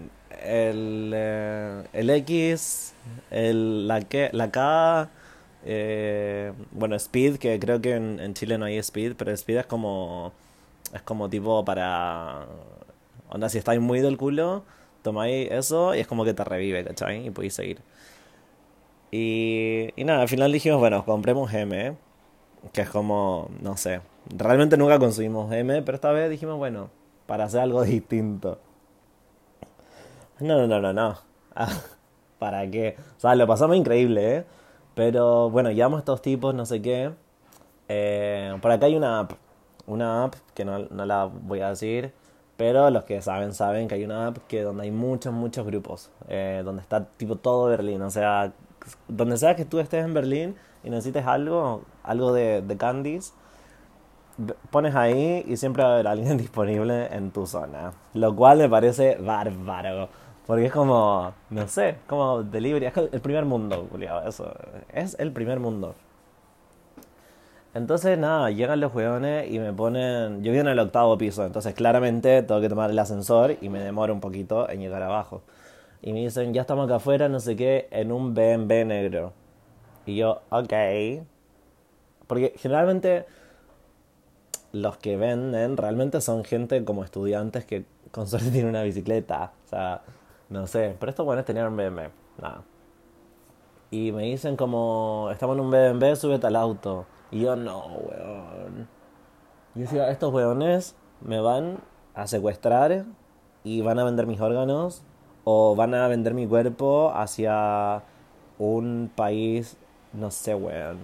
el, 0.44 1.12
eh, 1.14 1.84
el 1.94 2.10
X, 2.10 2.94
el, 3.32 3.88
la, 3.88 4.06
la 4.32 4.52
K, 4.52 5.10
eh, 5.66 6.54
bueno, 6.72 6.96
Speed, 6.96 7.38
que 7.38 7.60
creo 7.60 7.82
que 7.82 7.96
en, 7.96 8.20
en, 8.20 8.34
Chile 8.34 8.58
no 8.58 8.66
hay 8.66 8.78
Speed, 8.78 9.16
pero 9.18 9.32
Speed 9.32 9.58
es 9.60 9.66
como, 9.66 10.32
es 10.94 11.02
como 11.02 11.30
tipo 11.30 11.66
para, 11.66 12.46
onda, 13.30 13.50
si 13.50 13.58
estáis 13.58 13.82
muy 13.82 14.02
del 14.02 14.18
culo, 14.18 14.64
tomáis 15.02 15.52
eso 15.52 15.96
y 15.96 16.00
es 16.00 16.08
como 16.08 16.26
que 16.26 16.34
te 16.34 16.44
revive, 16.44 16.84
¿cachai? 16.84 17.28
Y 17.28 17.32
podéis 17.32 17.56
seguir. 17.56 17.80
Y, 19.12 19.90
y 19.96 20.04
nada, 20.04 20.22
al 20.22 20.28
final 20.30 20.52
dijimos, 20.52 20.80
bueno, 20.80 21.06
compremos 21.06 21.54
M, 21.54 21.96
que 22.74 22.82
es 22.82 22.90
como, 22.90 23.50
no 23.62 23.78
sé, 23.78 24.02
realmente 24.36 24.78
nunca 24.78 25.00
consumimos 25.00 25.52
M, 25.54 25.82
pero 25.84 25.96
esta 25.96 26.12
vez 26.12 26.30
dijimos, 26.30 26.58
bueno, 26.58 26.90
para 27.28 27.46
hacer 27.46 27.62
algo 27.62 27.84
distinto. 27.84 28.60
No, 30.40 30.68
no, 30.68 30.82
no, 30.82 30.94
no. 30.94 31.16
Ah, 31.56 31.70
¿Para 32.40 32.70
qué? 32.70 32.96
O 33.18 33.20
sea, 33.20 33.36
lo 33.36 33.48
pasamos 33.48 33.78
increíble, 33.78 34.38
¿eh? 34.38 34.46
Pero 34.94 35.50
bueno, 35.50 35.72
llevamos 35.72 36.00
estos 36.00 36.22
tipos, 36.22 36.54
no 36.54 36.66
sé 36.66 36.82
qué. 36.82 37.12
Eh, 37.88 38.58
por 38.62 38.72
acá 38.72 38.88
hay 38.88 38.96
una 38.96 39.20
app. 39.20 39.34
Una 39.88 40.26
app 40.26 40.36
que 40.54 40.66
no, 40.66 40.80
no, 40.80 41.06
la 41.06 41.26
voy 41.26 41.62
a 41.62 41.70
decir. 41.70 42.14
Pero 42.58 42.90
los 42.90 43.04
que 43.04 43.22
saben, 43.22 43.54
saben 43.54 43.88
que 43.88 43.96
hay 43.96 44.06
una 44.06 44.28
app 44.28 44.38
que 44.48 44.62
donde 44.62 44.84
hay 44.84 44.92
muchos, 44.92 45.34
muchos 45.34 45.66
grupos. 45.66 46.12
Eh, 46.28 46.62
donde 46.66 46.82
está 46.82 47.06
tipo 47.06 47.36
todo 47.38 47.68
Berlín. 47.68 48.02
O 48.02 48.10
sea, 48.10 48.54
donde 49.08 49.38
sea 49.38 49.56
que 49.56 49.66
tú 49.66 49.80
estés 49.80 50.06
en 50.06 50.14
Berlín 50.14 50.56
y 50.84 50.90
necesites 50.90 51.26
algo, 51.26 51.84
algo 52.04 52.34
de, 52.34 52.62
de 52.62 52.78
candies, 52.78 53.34
pones 54.70 54.96
ahí 54.96 55.44
y 55.48 55.58
siempre 55.58 55.84
va 55.84 55.90
a 55.90 55.94
haber 55.94 56.08
alguien 56.08 56.38
disponible 56.38 57.08
en 57.16 57.32
tu 57.32 57.48
zona. 57.48 57.94
Lo 58.14 58.36
cual 58.36 58.60
me 58.60 58.70
parece 58.70 59.16
bárbaro. 59.16 60.10
Porque 60.46 60.68
es 60.68 60.72
como, 60.72 61.34
no 61.50 61.68
sé, 61.68 61.96
como 62.08 62.44
delivery. 62.44 62.86
Es 62.86 62.94
el 62.98 63.22
primer 63.22 63.46
mundo, 63.46 63.88
culiado, 63.90 64.28
eso. 64.28 64.54
Es 64.94 65.16
el 65.20 65.32
primer 65.32 65.60
mundo. 65.60 65.96
Entonces, 67.74 68.18
nada, 68.18 68.52
llegan 68.52 68.80
los 68.80 68.94
hueones 68.94 69.52
y 69.52 69.60
me 69.60 69.74
ponen. 69.74 70.44
Yo 70.44 70.52
vivo 70.52 70.62
en 70.62 70.70
el 70.70 70.80
octavo 70.80 71.18
piso, 71.18 71.46
entonces 71.46 71.74
claramente 71.74 72.42
tengo 72.44 72.62
que 72.62 72.70
tomar 72.70 72.90
el 72.90 73.00
ascensor 73.00 73.58
y 73.60 73.70
me 73.70 73.80
demoro 73.80 74.14
un 74.14 74.22
poquito 74.22 74.70
en 74.70 74.80
llegar 74.80 75.02
abajo. 75.02 75.42
Y 76.02 76.14
me 76.14 76.20
dicen, 76.22 76.54
ya 76.54 76.62
estamos 76.62 76.86
acá 76.86 76.98
afuera, 76.98 77.28
no 77.28 77.40
sé 77.40 77.56
qué, 77.56 77.88
en 77.92 78.12
un 78.12 78.34
BMW 78.34 78.86
negro. 78.86 79.34
Y 80.06 80.16
yo, 80.16 80.42
ok. 80.52 80.74
Porque 82.28 82.54
generalmente 82.58 83.26
los 84.72 84.98
que 84.98 85.18
venden 85.18 85.78
realmente 85.78 86.22
son 86.22 86.44
gente 86.44 86.84
como 86.86 87.04
estudiantes 87.04 87.66
que 87.66 87.86
con 88.12 88.28
suerte 88.28 88.50
tienen 88.52 88.70
una 88.70 88.84
bicicleta. 88.84 89.52
O 89.66 89.70
sea, 89.70 90.02
no 90.56 90.68
sé, 90.68 90.96
pero 91.00 91.10
estos 91.10 91.26
buenos 91.26 91.46
tenían 91.46 91.68
un 91.68 91.78
BMW. 91.78 92.10
Nada. 92.42 92.64
Y 93.92 94.12
me 94.12 94.24
dicen 94.24 94.56
como, 94.56 95.30
estamos 95.32 95.58
en 95.58 95.64
un 95.64 95.72
BMW, 95.72 96.16
súbete 96.16 96.48
al 96.48 96.56
auto. 96.56 97.06
Y 97.32 97.42
yo, 97.42 97.56
no, 97.56 97.86
weón. 97.86 98.88
Y 99.76 99.82
decía, 99.82 100.10
estos 100.10 100.34
weones 100.34 100.96
me 101.22 101.40
van 101.40 101.80
a 102.14 102.28
secuestrar 102.28 103.06
y 103.64 103.82
van 103.82 104.00
a 104.00 104.04
vender 104.04 104.28
mis 104.28 104.40
órganos 104.40 105.04
o 105.44 105.76
van 105.76 105.94
a 105.94 106.08
vender 106.08 106.34
mi 106.34 106.48
cuerpo 106.48 107.12
hacia 107.14 108.04
un 108.58 109.12
país, 109.16 109.78
no 110.14 110.32
sé, 110.32 110.56
weón, 110.56 111.00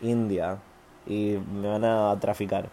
India. 0.00 0.58
Y 1.06 1.38
me 1.52 1.68
van 1.68 1.84
a 1.84 2.18
traficar. 2.20 2.70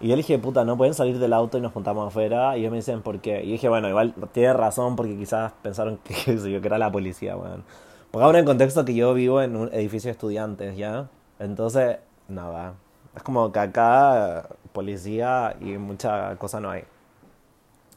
Y 0.00 0.08
yo 0.08 0.16
le 0.16 0.18
dije, 0.18 0.38
puta, 0.38 0.64
no 0.64 0.76
pueden 0.76 0.94
salir 0.94 1.18
del 1.18 1.32
auto 1.32 1.56
y 1.56 1.60
nos 1.60 1.72
juntamos 1.72 2.08
afuera. 2.08 2.56
Y 2.56 2.60
ellos 2.60 2.70
me 2.70 2.78
dicen, 2.78 3.02
¿por 3.02 3.20
qué? 3.20 3.42
Y 3.42 3.52
dije, 3.52 3.68
bueno, 3.68 3.88
igual 3.88 4.14
tiene 4.32 4.52
razón 4.52 4.94
porque 4.94 5.16
quizás 5.16 5.52
pensaron 5.62 5.98
que, 6.04 6.60
era 6.62 6.78
la 6.78 6.92
policía, 6.92 7.36
weón. 7.36 7.64
Porque 8.10 8.24
ahora 8.24 8.38
en 8.38 8.44
contexto 8.44 8.84
que 8.84 8.94
yo 8.94 9.14
vivo 9.14 9.40
en 9.42 9.56
un 9.56 9.72
edificio 9.72 10.08
de 10.08 10.12
estudiantes, 10.12 10.76
¿ya? 10.76 11.08
Entonces, 11.38 11.98
nada. 12.28 12.74
Es 13.14 13.22
como 13.22 13.50
que 13.52 13.58
acá 13.58 14.48
policía 14.72 15.56
y 15.60 15.78
mucha 15.78 16.36
cosa 16.36 16.60
no 16.60 16.70
hay. 16.70 16.84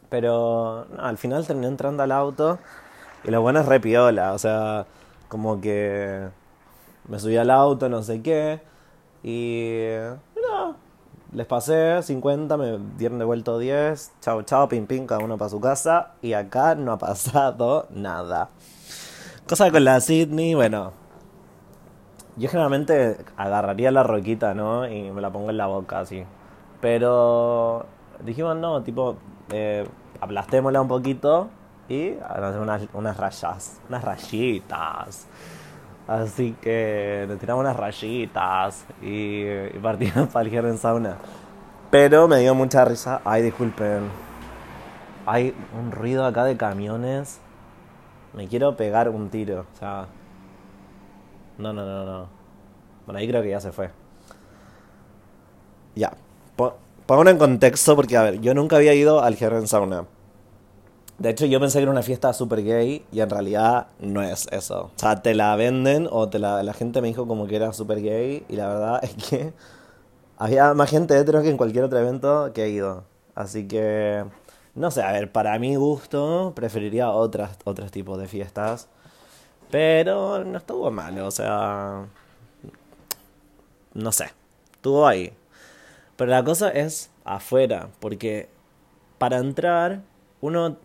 Pero 0.10 0.88
al 0.98 1.18
final 1.18 1.46
terminé 1.46 1.68
entrando 1.68 2.04
al 2.04 2.12
auto 2.12 2.60
y 3.24 3.32
lo 3.32 3.42
bueno 3.42 3.60
es 3.60 3.66
repiola. 3.66 4.34
O 4.34 4.40
sea, 4.40 4.86
como 5.28 5.62
que 5.62 6.30
me 7.08 7.20
subí 7.20 7.38
al 7.38 7.52
auto, 7.52 7.90
no 7.90 8.04
sé 8.04 8.22
qué. 8.22 8.62
Y 9.24 9.92
les 11.32 11.46
pasé 11.46 12.02
50, 12.02 12.58
me 12.58 12.80
dieron 12.98 13.20
de 13.20 13.26
vuelto 13.26 13.60
10. 13.60 14.14
Chao, 14.22 14.42
chao, 14.44 14.68
pim, 14.68 14.88
pim, 14.88 15.06
cada 15.06 15.24
uno 15.24 15.38
para 15.38 15.50
su 15.50 15.60
casa. 15.60 16.14
Y 16.22 16.34
acá 16.34 16.76
no 16.76 16.94
ha 16.94 16.98
pasado 16.98 17.88
nada. 17.92 18.50
Cosa 19.48 19.72
con 19.72 19.84
la 19.84 20.00
Sydney, 20.00 20.56
bueno. 20.56 20.94
Yo 22.36 22.50
generalmente 22.50 23.18
agarraría 23.38 23.92
la 23.92 24.04
roquita, 24.04 24.54
¿no? 24.54 24.88
Y 24.88 25.12
me 25.12 25.22
la 25.22 25.32
pongo 25.32 25.50
en 25.50 25.58
la 25.58 25.68
boca, 25.68 26.00
así. 26.00 26.24
Pero 26.82 27.86
dijimos, 28.24 28.56
no, 28.56 28.82
tipo, 28.82 29.18
eh, 29.52 29.86
aplastémosla 30.22 30.82
un 30.82 30.88
poquito 30.88 31.50
y 31.90 32.14
hacer 32.20 32.60
unas, 32.60 32.84
unas 32.94 33.18
rayas, 33.18 33.82
unas 33.90 34.04
rayitas. 34.04 35.28
Así 36.10 36.56
que 36.60 37.26
nos 37.28 37.38
tiramos 37.38 37.62
unas 37.62 37.78
rayitas 37.78 38.84
y, 39.00 39.44
y 39.44 39.80
partimos 39.80 40.28
para 40.34 40.50
el 40.50 40.66
en 40.66 40.80
sauna. 40.80 41.18
Pero 41.92 42.28
me 42.28 42.40
dio 42.40 42.56
mucha 42.56 42.84
risa. 42.84 43.22
Ay, 43.24 43.44
disculpen. 43.44 44.10
Hay 45.28 45.54
un 45.80 45.92
ruido 45.92 46.26
acá 46.26 46.46
de 46.46 46.58
camiones. 46.58 47.40
Me 48.34 48.48
quiero 48.48 48.76
pegar 48.76 49.10
un 49.10 49.30
tiro. 49.30 49.68
O 49.72 49.78
sea. 49.78 50.08
No, 51.60 51.74
no, 51.74 51.86
no, 51.86 52.04
no. 52.04 52.28
Bueno, 53.06 53.20
ahí 53.20 53.28
creo 53.28 53.44
que 53.44 53.52
ya 53.52 53.60
se 53.60 53.72
fue. 53.72 53.92
Ya. 55.94 56.12
pongo 57.06 57.30
en 57.30 57.38
contexto 57.38 57.96
porque, 57.96 58.18
a 58.18 58.24
ver, 58.24 58.42
yo 58.42 58.56
nunca 58.56 58.78
había 58.78 58.96
ido 58.96 59.22
al 59.22 59.38
Heron 59.40 59.68
Sauna. 59.68 60.06
De 61.20 61.30
hecho, 61.30 61.46
yo 61.46 61.60
pensé 61.60 61.80
que 61.80 61.84
era 61.84 61.92
una 61.92 62.02
fiesta 62.02 62.32
súper 62.32 62.64
gay 62.64 63.06
y 63.12 63.20
en 63.20 63.30
realidad 63.30 63.88
no 64.00 64.24
es 64.24 64.48
eso. 64.52 64.84
O 64.86 64.92
sea, 64.96 65.22
te 65.22 65.36
la 65.36 65.54
venden 65.58 66.08
o 66.10 66.30
te 66.30 66.40
la, 66.40 66.64
la 66.64 66.74
gente 66.74 67.02
me 67.02 67.10
dijo 67.10 67.28
como 67.28 67.46
que 67.46 67.58
era 67.58 67.74
súper 67.74 68.02
gay 68.02 68.46
y 68.48 68.56
la 68.56 68.68
verdad 68.68 69.00
es 69.04 69.14
que 69.16 69.54
había 70.38 70.74
más 70.74 70.90
gente 70.90 71.18
hetero 71.20 71.42
que 71.42 71.50
en 71.50 71.58
cualquier 71.58 71.84
otro 71.84 72.00
evento 72.00 72.52
que 72.54 72.64
he 72.64 72.70
ido. 72.70 73.04
Así 73.36 73.68
que, 73.68 74.24
no 74.76 74.92
sé, 74.92 75.04
a 75.04 75.12
ver, 75.12 75.30
para 75.32 75.60
mi 75.60 75.76
gusto 75.76 76.54
preferiría 76.56 77.12
otras, 77.12 77.58
otros 77.66 77.92
tipos 77.92 78.18
de 78.18 78.28
fiestas. 78.28 78.88
Pero 79.72 80.44
no 80.46 80.58
estuvo 80.58 80.90
mal, 80.90 81.20
o 81.20 81.32
sea, 81.32 82.06
no 83.94 84.12
sé, 84.14 84.32
estuvo 84.72 85.06
ahí. 85.06 85.34
Pero 86.16 86.32
la 86.32 86.44
cosa 86.44 86.70
es 86.70 87.12
afuera, 87.26 87.90
porque 88.00 88.50
para 89.18 89.38
entrar 89.38 90.02
uno 90.42 90.78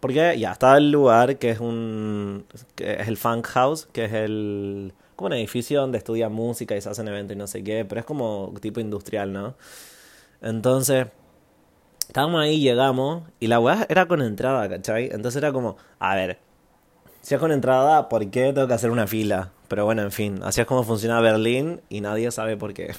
porque 0.00 0.38
ya 0.38 0.52
está 0.52 0.76
el 0.78 0.90
lugar 0.90 1.36
que 1.38 1.50
es 1.50 1.60
un. 1.60 2.46
que 2.74 2.94
es 3.00 3.08
el 3.08 3.16
Funk 3.16 3.46
House, 3.48 3.88
que 3.92 4.06
es 4.06 4.12
el. 4.12 4.94
como 5.14 5.28
un 5.28 5.34
edificio 5.34 5.80
donde 5.80 5.98
estudian 5.98 6.32
música 6.32 6.74
y 6.74 6.80
se 6.80 6.88
hacen 6.88 7.06
eventos 7.08 7.36
y 7.36 7.38
no 7.38 7.46
sé 7.46 7.62
qué, 7.62 7.84
pero 7.84 8.00
es 8.00 8.06
como 8.06 8.52
tipo 8.60 8.80
industrial, 8.80 9.32
¿no? 9.32 9.54
Entonces. 10.42 11.06
Estábamos 12.08 12.40
ahí, 12.40 12.60
llegamos, 12.60 13.22
y 13.38 13.46
la 13.46 13.60
weá 13.60 13.86
era 13.88 14.06
con 14.06 14.20
entrada, 14.20 14.68
¿cachai? 14.68 15.10
Entonces 15.12 15.36
era 15.36 15.52
como, 15.52 15.76
a 16.00 16.16
ver, 16.16 16.40
si 17.20 17.34
es 17.34 17.40
con 17.40 17.52
entrada, 17.52 18.08
¿por 18.08 18.28
qué 18.30 18.52
tengo 18.52 18.66
que 18.66 18.74
hacer 18.74 18.90
una 18.90 19.06
fila? 19.06 19.52
Pero 19.68 19.84
bueno, 19.84 20.02
en 20.02 20.10
fin, 20.10 20.40
así 20.42 20.60
es 20.60 20.66
como 20.66 20.82
funciona 20.82 21.20
Berlín 21.20 21.82
y 21.88 22.00
nadie 22.00 22.30
sabe 22.32 22.56
por 22.56 22.74
qué. 22.74 22.94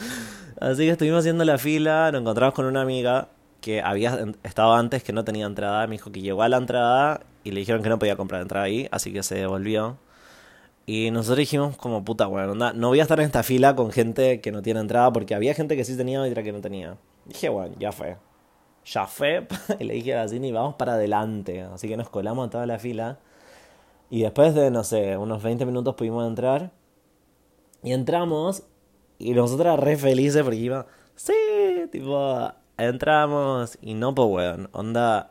así 0.60 0.84
que 0.84 0.90
estuvimos 0.90 1.20
haciendo 1.20 1.44
la 1.44 1.58
fila, 1.58 2.10
nos 2.10 2.22
encontramos 2.22 2.54
con 2.54 2.64
una 2.64 2.80
amiga 2.80 3.28
que 3.64 3.80
había 3.80 4.26
estado 4.42 4.74
antes 4.74 5.02
que 5.02 5.14
no 5.14 5.24
tenía 5.24 5.46
entrada. 5.46 5.86
Me 5.86 5.92
dijo 5.92 6.12
que 6.12 6.20
llegó 6.20 6.42
a 6.42 6.50
la 6.50 6.58
entrada 6.58 7.20
y 7.44 7.52
le 7.52 7.60
dijeron 7.60 7.82
que 7.82 7.88
no 7.88 7.98
podía 7.98 8.14
comprar 8.14 8.42
entrada 8.42 8.66
ahí, 8.66 8.88
así 8.90 9.10
que 9.10 9.22
se 9.22 9.36
devolvió. 9.36 9.96
Y 10.84 11.10
nosotros 11.10 11.38
dijimos 11.38 11.74
como 11.78 12.04
puta, 12.04 12.26
bueno, 12.26 12.54
no 12.54 12.88
voy 12.88 13.00
a 13.00 13.02
estar 13.02 13.18
en 13.20 13.24
esta 13.24 13.42
fila 13.42 13.74
con 13.74 13.90
gente 13.90 14.42
que 14.42 14.52
no 14.52 14.60
tiene 14.60 14.80
entrada 14.80 15.10
porque 15.14 15.34
había 15.34 15.54
gente 15.54 15.76
que 15.76 15.84
sí 15.84 15.96
tenía 15.96 16.26
y 16.26 16.30
otra 16.30 16.42
que 16.42 16.52
no 16.52 16.60
tenía. 16.60 16.98
Dije, 17.24 17.48
bueno, 17.48 17.74
ya 17.78 17.90
fue. 17.90 18.18
Ya 18.84 19.06
fue. 19.06 19.46
y 19.80 19.84
le 19.84 19.94
dije 19.94 20.14
a 20.14 20.28
Cini, 20.28 20.52
vamos 20.52 20.74
para 20.74 20.92
adelante. 20.92 21.62
Así 21.62 21.88
que 21.88 21.96
nos 21.96 22.10
colamos 22.10 22.48
a 22.48 22.50
toda 22.50 22.66
la 22.66 22.78
fila. 22.78 23.18
Y 24.10 24.20
después 24.20 24.54
de, 24.54 24.70
no 24.70 24.84
sé, 24.84 25.16
unos 25.16 25.42
20 25.42 25.64
minutos 25.64 25.94
pudimos 25.94 26.28
entrar. 26.28 26.70
Y 27.82 27.92
entramos. 27.92 28.64
Y 29.18 29.32
nosotras 29.32 29.80
re 29.80 29.96
felices 29.96 30.42
porque 30.42 30.58
iba, 30.58 30.86
sí, 31.14 31.32
tipo, 31.90 32.52
entramos 32.78 33.78
y 33.82 33.94
no, 33.94 34.14
pues, 34.14 34.28
weón, 34.28 34.68
onda, 34.72 35.30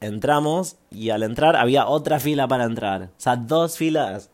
entramos 0.00 0.76
y 0.90 1.10
al 1.10 1.22
entrar 1.22 1.56
había 1.56 1.86
otra 1.86 2.20
fila 2.20 2.48
para 2.48 2.64
entrar. 2.64 3.02
O 3.04 3.08
sea, 3.20 3.36
dos 3.36 3.76
filas. 3.76 4.30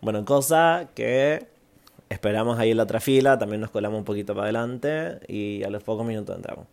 Bueno, 0.00 0.24
cosa 0.24 0.88
que 0.94 1.46
esperamos 2.08 2.58
ahí 2.58 2.70
en 2.70 2.78
la 2.78 2.82
otra 2.84 3.00
fila, 3.00 3.38
también 3.38 3.60
nos 3.60 3.70
colamos 3.70 3.98
un 3.98 4.04
poquito 4.04 4.34
para 4.34 4.44
adelante 4.44 5.20
y 5.28 5.62
a 5.64 5.70
los 5.70 5.82
pocos 5.82 6.06
minutos 6.06 6.36
entramos. 6.36 6.66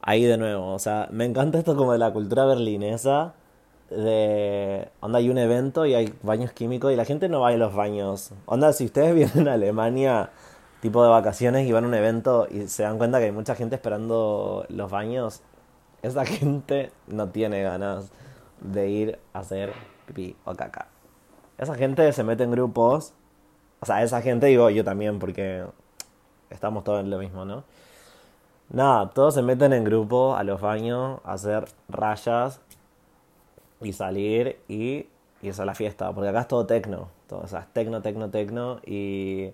Ahí 0.00 0.24
de 0.24 0.36
nuevo, 0.36 0.72
o 0.72 0.78
sea, 0.78 1.08
me 1.12 1.24
encanta 1.24 1.58
esto 1.58 1.76
como 1.76 1.92
de 1.92 1.98
la 1.98 2.12
cultura 2.12 2.44
berlinesa, 2.44 3.34
de, 3.88 4.88
onda, 5.00 5.18
hay 5.18 5.28
un 5.30 5.38
evento 5.38 5.86
y 5.86 5.94
hay 5.94 6.12
baños 6.22 6.52
químicos 6.52 6.92
y 6.92 6.96
la 6.96 7.04
gente 7.04 7.28
no 7.28 7.40
va 7.40 7.48
a 7.48 7.56
los 7.56 7.74
baños. 7.74 8.32
Onda, 8.46 8.72
si 8.72 8.86
ustedes 8.86 9.14
vienen 9.34 9.48
a 9.48 9.54
Alemania 9.54 10.30
tipo 10.82 11.04
de 11.04 11.10
vacaciones 11.10 11.68
y 11.68 11.70
van 11.70 11.84
a 11.84 11.86
un 11.86 11.94
evento 11.94 12.48
y 12.50 12.66
se 12.66 12.82
dan 12.82 12.98
cuenta 12.98 13.20
que 13.20 13.26
hay 13.26 13.32
mucha 13.32 13.54
gente 13.54 13.76
esperando 13.76 14.66
los 14.68 14.90
baños, 14.90 15.40
esa 16.02 16.24
gente 16.26 16.90
no 17.06 17.28
tiene 17.28 17.62
ganas 17.62 18.10
de 18.60 18.90
ir 18.90 19.18
a 19.32 19.38
hacer 19.38 19.72
pipí 20.06 20.36
o 20.44 20.54
caca. 20.56 20.88
Esa 21.56 21.76
gente 21.76 22.12
se 22.12 22.24
mete 22.24 22.42
en 22.42 22.50
grupos, 22.50 23.14
o 23.78 23.86
sea, 23.86 24.02
esa 24.02 24.20
gente 24.22 24.46
digo 24.46 24.70
yo 24.70 24.82
también 24.82 25.20
porque 25.20 25.64
estamos 26.50 26.82
todos 26.82 26.98
en 26.98 27.10
lo 27.10 27.18
mismo, 27.18 27.44
¿no? 27.44 27.62
Nada, 28.68 29.10
todos 29.10 29.34
se 29.34 29.42
meten 29.42 29.72
en 29.72 29.84
grupo 29.84 30.34
a 30.34 30.42
los 30.42 30.60
baños 30.60 31.20
a 31.24 31.34
hacer 31.34 31.66
rayas 31.88 32.60
y 33.80 33.92
salir 33.92 34.58
y 34.66 35.06
irse 35.42 35.62
a 35.62 35.64
la 35.64 35.76
fiesta, 35.76 36.12
porque 36.12 36.30
acá 36.30 36.40
es 36.40 36.48
todo 36.48 36.66
tecno, 36.66 37.08
todo, 37.28 37.42
o 37.42 37.46
sea, 37.46 37.60
es 37.60 37.68
tecno, 37.68 38.02
tecno, 38.02 38.30
tecno 38.30 38.80
y 38.84 39.52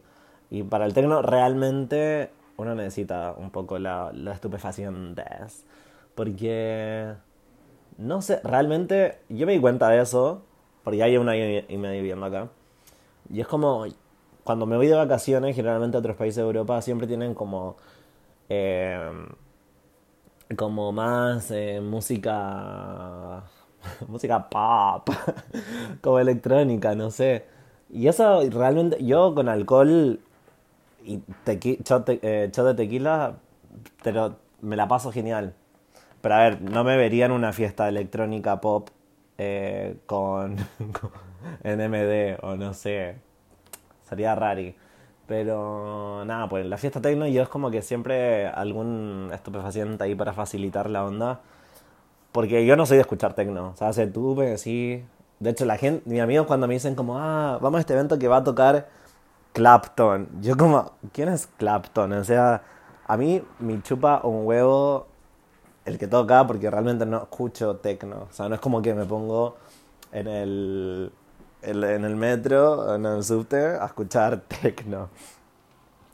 y 0.51 0.63
para 0.63 0.87
el 0.87 0.95
tecno 0.95 1.23
realmente 1.23 2.31
uno 2.57 2.75
necesita 2.75 3.35
un 3.37 3.51
poco 3.51 3.79
la, 3.79 4.11
la. 4.13 4.39
Porque, 6.15 7.15
no 7.99 8.23
sé, 8.23 8.41
realmente 8.43 9.19
yo 9.29 9.47
me 9.47 9.53
di 9.53 9.61
cuenta 9.61 9.89
de 9.89 10.01
eso, 10.01 10.43
porque 10.83 11.03
hay 11.03 11.17
un 11.17 11.29
año 11.29 11.65
y 11.69 11.77
medio 11.77 12.01
viviendo 12.03 12.27
acá. 12.27 12.49
Y 13.33 13.41
es 13.41 13.47
como, 13.47 13.87
cuando 14.43 14.67
me 14.67 14.77
voy 14.77 14.89
de 14.89 14.95
vacaciones, 14.95 15.55
generalmente 15.55 15.97
a 15.97 16.01
otros 16.01 16.17
países 16.17 16.37
de 16.37 16.43
Europa 16.43 16.81
siempre 16.83 17.07
tienen 17.07 17.35
como... 17.35 17.77
Eh, 18.49 18.99
como 20.57 20.93
más 20.93 21.51
eh, 21.51 21.81
música 21.81 23.43
música 24.09 24.49
pop 24.49 25.09
como 26.01 26.19
electrónica 26.19 26.95
no 26.95 27.11
sé 27.11 27.45
y 27.91 28.09
eso 28.09 28.41
realmente 28.51 29.03
yo 29.05 29.35
con 29.35 29.49
alcohol 29.49 30.21
y 31.09 31.23
tequi, 31.45 31.79
eh, 32.23 32.51
de 32.55 32.75
tequila, 32.75 33.37
pero 34.03 34.37
me 34.61 34.77
la 34.77 34.87
paso 34.87 35.11
genial. 35.11 35.55
Pero 36.21 36.35
a 36.35 36.39
ver, 36.39 36.61
no 36.61 36.85
me 36.85 36.97
vería 36.97 37.27
en 37.27 37.33
una 37.33 37.53
fiesta 37.53 37.89
electrónica 37.89 38.61
pop 38.61 38.91
eh, 39.39 39.97
con, 40.07 40.57
NMD 41.65 42.39
o 42.43 42.57
no 42.57 42.75
sé. 42.75 43.17
Sería 44.09 44.35
rari. 44.35 44.75
Pero 45.27 46.25
nada, 46.25 46.49
pues 46.49 46.67
la 46.67 46.79
fiesta 46.79 47.01
techno 47.01 47.27
yo 47.27 47.43
es 47.43 47.49
como 47.49 47.71
que 47.71 47.83
siempre 47.83 48.47
algún 48.49 49.31
estupefaciente 49.33 50.05
ahí 50.05 50.15
para 50.15 50.33
facilitar 50.33 50.91
la 50.91 51.05
onda. 51.05 51.41
Porque 52.33 52.67
yo 52.67 52.77
no 52.77 52.87
soy 52.87 52.97
de 52.97 53.03
escuchar 53.03 53.35
techno. 53.35 53.71
O 53.71 53.77
sea, 53.77 53.93
se 53.93 54.07
tuve, 54.07 54.59
sí. 54.59 55.05
De 55.41 55.51
hecho, 55.51 55.65
la 55.67 55.77
gente, 55.77 56.09
mis 56.09 56.21
amigos 56.21 56.47
cuando 56.47 56.67
me 56.67 56.75
dicen 56.75 56.95
como, 56.95 57.19
ah, 57.19 57.59
vamos 57.61 57.79
a 57.79 57.81
este 57.81 57.95
evento 57.95 58.19
que 58.19 58.29
va 58.29 58.39
a 58.39 58.45
tocar 58.45 58.89
Clapton. 59.53 60.29
Yo 60.41 60.57
como, 60.57 60.93
¿quién 61.13 61.29
es 61.29 61.49
Clapton? 61.59 62.13
O 62.13 62.25
sea, 62.25 62.63
a 63.07 63.17
mí 63.17 63.43
me 63.59 63.83
chupa 63.83 64.21
un 64.25 64.47
huevo 64.47 65.07
el 65.85 65.99
que 65.99 66.07
toca 66.07 66.47
porque 66.47 66.71
realmente 66.71 67.07
no 67.07 67.19
escucho 67.19 67.77
tecno. 67.77 68.29
O 68.31 68.33
sea, 68.33 68.49
no 68.49 68.55
es 68.55 68.61
como 68.61 68.83
que 68.83 68.95
me 68.95 69.05
pongo 69.05 69.57
en 70.13 70.29
el, 70.29 71.13
en 71.63 72.05
el 72.05 72.17
metro, 72.17 72.95
en 72.95 73.07
el 73.07 73.25
subte, 73.25 73.59
a 73.59 73.87
escuchar 73.87 74.41
tecno. 74.63 75.09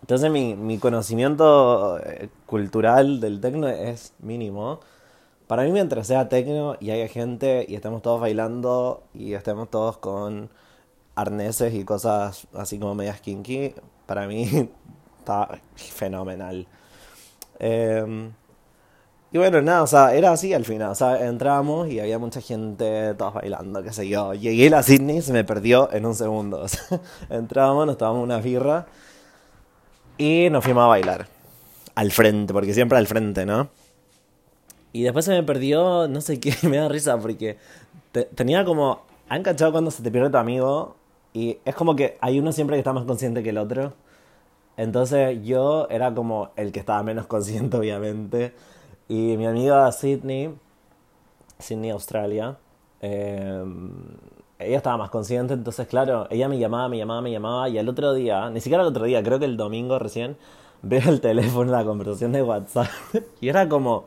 Entonces 0.01 0.31
mi, 0.31 0.55
mi 0.55 0.79
conocimiento 0.79 1.99
eh, 1.99 2.29
cultural 2.47 3.21
del 3.21 3.41
tecno 3.41 3.69
es 3.69 4.13
mínimo. 4.21 4.81
Para 5.47 5.65
mí 5.65 5.73
mientras 5.73 6.07
sea 6.07 6.29
tecno 6.29 6.77
y 6.81 6.91
haya 6.91 7.09
gente 7.09 7.67
y 7.69 7.75
estemos 7.75 8.03
todos 8.03 8.21
bailando 8.21 9.03
y 9.13 9.35
estemos 9.35 9.71
todos 9.71 9.99
con 9.99 10.51
arneses 11.15 11.75
y 11.75 11.85
cosas 11.85 12.47
así 12.55 12.79
como 12.79 12.95
medias 12.95 13.21
kinky, 13.21 13.75
para 14.07 14.27
mí 14.27 14.49
está 15.19 15.61
fenomenal. 15.77 16.67
Em, 17.59 18.33
y 19.33 19.39
bueno, 19.39 19.61
nada, 19.63 19.83
o 19.83 19.87
sea, 19.87 20.15
era 20.15 20.31
así 20.33 20.53
al 20.53 20.65
final. 20.65 20.91
O 20.91 20.95
sea, 20.95 21.27
entramos 21.27 21.89
y 21.89 21.99
había 21.99 22.19
mucha 22.19 22.41
gente, 22.41 23.15
todos 23.15 23.35
bailando, 23.35 23.83
qué 23.83 23.93
sé 23.93 24.09
yo. 24.09 24.33
Llegué 24.35 24.69
a 24.69 24.71
la 24.71 24.83
Sydney, 24.83 25.23
se 25.23 25.33
me 25.33 25.43
perdió 25.45 25.93
en 25.93 26.07
un 26.07 26.15
segundo. 26.15 26.63
O 26.63 26.69
sea, 26.69 27.01
entramos, 27.31 27.87
nos 27.87 27.99
tomamos 27.99 28.23
una 28.23 28.39
birra 28.39 28.87
y 30.19 30.49
nos 30.51 30.63
fuimos 30.63 30.85
a 30.85 30.87
bailar. 30.87 31.29
Al 31.97 32.13
frente, 32.13 32.53
porque 32.53 32.75
siempre 32.75 32.99
al 32.99 33.07
frente, 33.07 33.45
¿no? 33.47 33.69
Y 34.93 35.03
después 35.03 35.25
se 35.25 35.33
me 35.33 35.43
perdió, 35.43 36.07
no 36.07 36.21
sé 36.21 36.39
qué, 36.39 36.55
me 36.69 36.77
da 36.77 36.89
risa 36.89 37.19
porque 37.19 37.59
tenía 38.35 38.65
como. 38.65 39.03
¿Han 39.29 39.43
cachado 39.43 39.73
cuando 39.73 39.91
se 39.91 40.03
te 40.03 40.11
pierde 40.11 40.31
tu 40.31 40.37
amigo 40.37 40.97
y 41.35 41.59
es 41.65 41.75
como 41.75 41.97
que 41.97 42.17
hay 42.21 42.39
uno 42.39 42.53
siempre 42.53 42.77
que 42.77 42.79
está 42.79 42.93
más 42.93 43.05
consciente 43.05 43.43
que 43.43 43.51
el 43.51 43.59
otro. 43.59 43.93
Entonces 44.77 45.45
yo 45.45 45.89
era 45.91 46.15
como 46.15 46.51
el 46.57 46.73
que 46.73 46.81
estaba 46.81 47.03
menos 47.03 47.27
consciente, 47.29 47.77
obviamente. 47.77 48.55
Y 49.09 49.37
mi 49.37 49.47
amiga 49.47 49.91
Sydney, 49.93 50.55
Sydney, 51.59 51.91
Australia, 51.91 52.57
eh, 53.03 53.65
ella 54.61 54.77
estaba 54.77 54.97
más 54.97 55.11
consciente. 55.11 55.55
Entonces, 55.55 55.87
claro, 55.89 56.29
ella 56.31 56.49
me 56.49 56.59
llamaba, 56.59 56.89
me 56.89 56.99
llamaba, 56.99 57.21
me 57.21 57.33
llamaba. 57.33 57.69
Y 57.69 57.79
el 57.79 57.89
otro 57.89 58.15
día, 58.15 58.49
ni 58.51 58.61
siquiera 58.61 58.83
el 58.83 58.89
otro 58.89 59.05
día, 59.05 59.23
creo 59.23 59.41
que 59.41 59.45
el 59.45 59.57
domingo 59.57 59.99
recién, 59.99 60.37
veo 60.83 61.09
el 61.09 61.21
teléfono, 61.21 61.73
la 61.73 61.85
conversación 61.85 62.31
de 62.33 62.43
WhatsApp. 62.43 62.89
y 63.41 63.49
era 63.49 63.69
como 63.69 64.05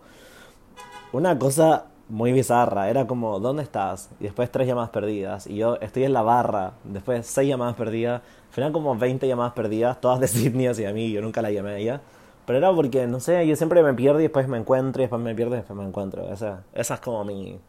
una 1.11 1.37
cosa 1.37 1.87
muy 2.09 2.31
bizarra. 2.31 2.89
Era 2.89 3.07
como, 3.07 3.39
¿dónde 3.39 3.63
estás? 3.63 4.09
Y 4.19 4.25
después 4.25 4.51
tres 4.51 4.67
llamadas 4.67 4.89
perdidas. 4.91 5.47
Y 5.47 5.57
yo 5.57 5.75
estoy 5.81 6.03
en 6.03 6.13
la 6.13 6.21
barra. 6.21 6.73
Después 6.83 7.25
seis 7.27 7.49
llamadas 7.49 7.75
perdidas. 7.75 8.21
Al 8.55 8.71
como 8.71 8.95
20 8.95 9.27
llamadas 9.27 9.53
perdidas, 9.53 10.01
todas 10.01 10.19
de 10.19 10.27
Sydney 10.27 10.67
hacia 10.67 10.91
mí. 10.93 11.11
Yo 11.11 11.21
nunca 11.21 11.41
la 11.41 11.51
llamé 11.51 11.71
a 11.71 11.77
ella. 11.77 12.01
Pero 12.45 12.59
era 12.59 12.73
porque, 12.73 13.07
no 13.07 13.19
sé, 13.19 13.45
yo 13.45 13.55
siempre 13.55 13.83
me 13.83 13.93
pierdo 13.93 14.19
y 14.19 14.23
después 14.23 14.47
me 14.47 14.57
encuentro 14.57 15.01
y 15.01 15.03
después 15.03 15.21
me 15.21 15.35
pierdo 15.35 15.55
y 15.55 15.57
después 15.57 15.77
me 15.77 15.85
encuentro. 15.85 16.31
Esa, 16.31 16.63
esa 16.73 16.93
es 16.95 16.99
como 17.01 17.23
mi, 17.25 17.59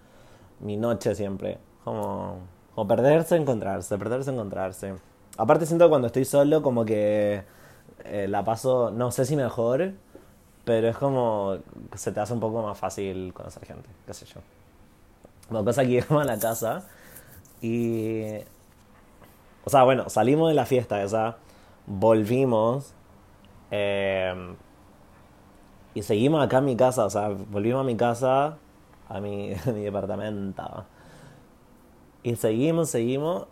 mi 0.60 0.76
noche 0.76 1.14
siempre. 1.14 1.58
Como, 1.84 2.38
como 2.74 2.88
perderse, 2.88 3.36
encontrarse, 3.36 3.98
perderse, 3.98 4.30
encontrarse. 4.30 4.94
Aparte 5.36 5.66
siento 5.66 5.88
cuando 5.88 6.06
estoy 6.06 6.24
solo 6.24 6.62
como 6.62 6.84
que 6.84 7.42
eh, 8.04 8.26
la 8.28 8.44
paso, 8.44 8.90
no 8.90 9.10
sé 9.10 9.24
si 9.24 9.36
mejor, 9.36 9.92
pero 10.68 10.86
es 10.86 10.98
como 10.98 11.56
se 11.94 12.12
te 12.12 12.20
hace 12.20 12.34
un 12.34 12.40
poco 12.40 12.60
más 12.60 12.76
fácil 12.76 13.32
conocer 13.32 13.64
gente, 13.64 13.88
qué 14.06 14.12
sé 14.12 14.26
yo. 14.26 14.40
Una 15.48 15.64
cosa 15.64 15.80
que 15.80 15.88
llegamos 15.88 16.22
a 16.22 16.26
la 16.26 16.38
casa 16.38 16.84
y... 17.62 18.34
O 19.64 19.70
sea, 19.70 19.84
bueno, 19.84 20.10
salimos 20.10 20.50
de 20.50 20.54
la 20.54 20.66
fiesta 20.66 21.02
esa, 21.02 21.38
volvimos 21.86 22.92
eh, 23.70 24.54
y 25.94 26.02
seguimos 26.02 26.44
acá 26.44 26.58
en 26.58 26.66
mi 26.66 26.76
casa, 26.76 27.06
o 27.06 27.10
sea, 27.10 27.30
volvimos 27.30 27.80
a 27.80 27.84
mi 27.84 27.96
casa, 27.96 28.58
a 29.08 29.20
mi, 29.22 29.54
a 29.66 29.72
mi 29.72 29.84
departamento. 29.84 30.84
Y 32.22 32.36
seguimos, 32.36 32.90
seguimos. 32.90 33.46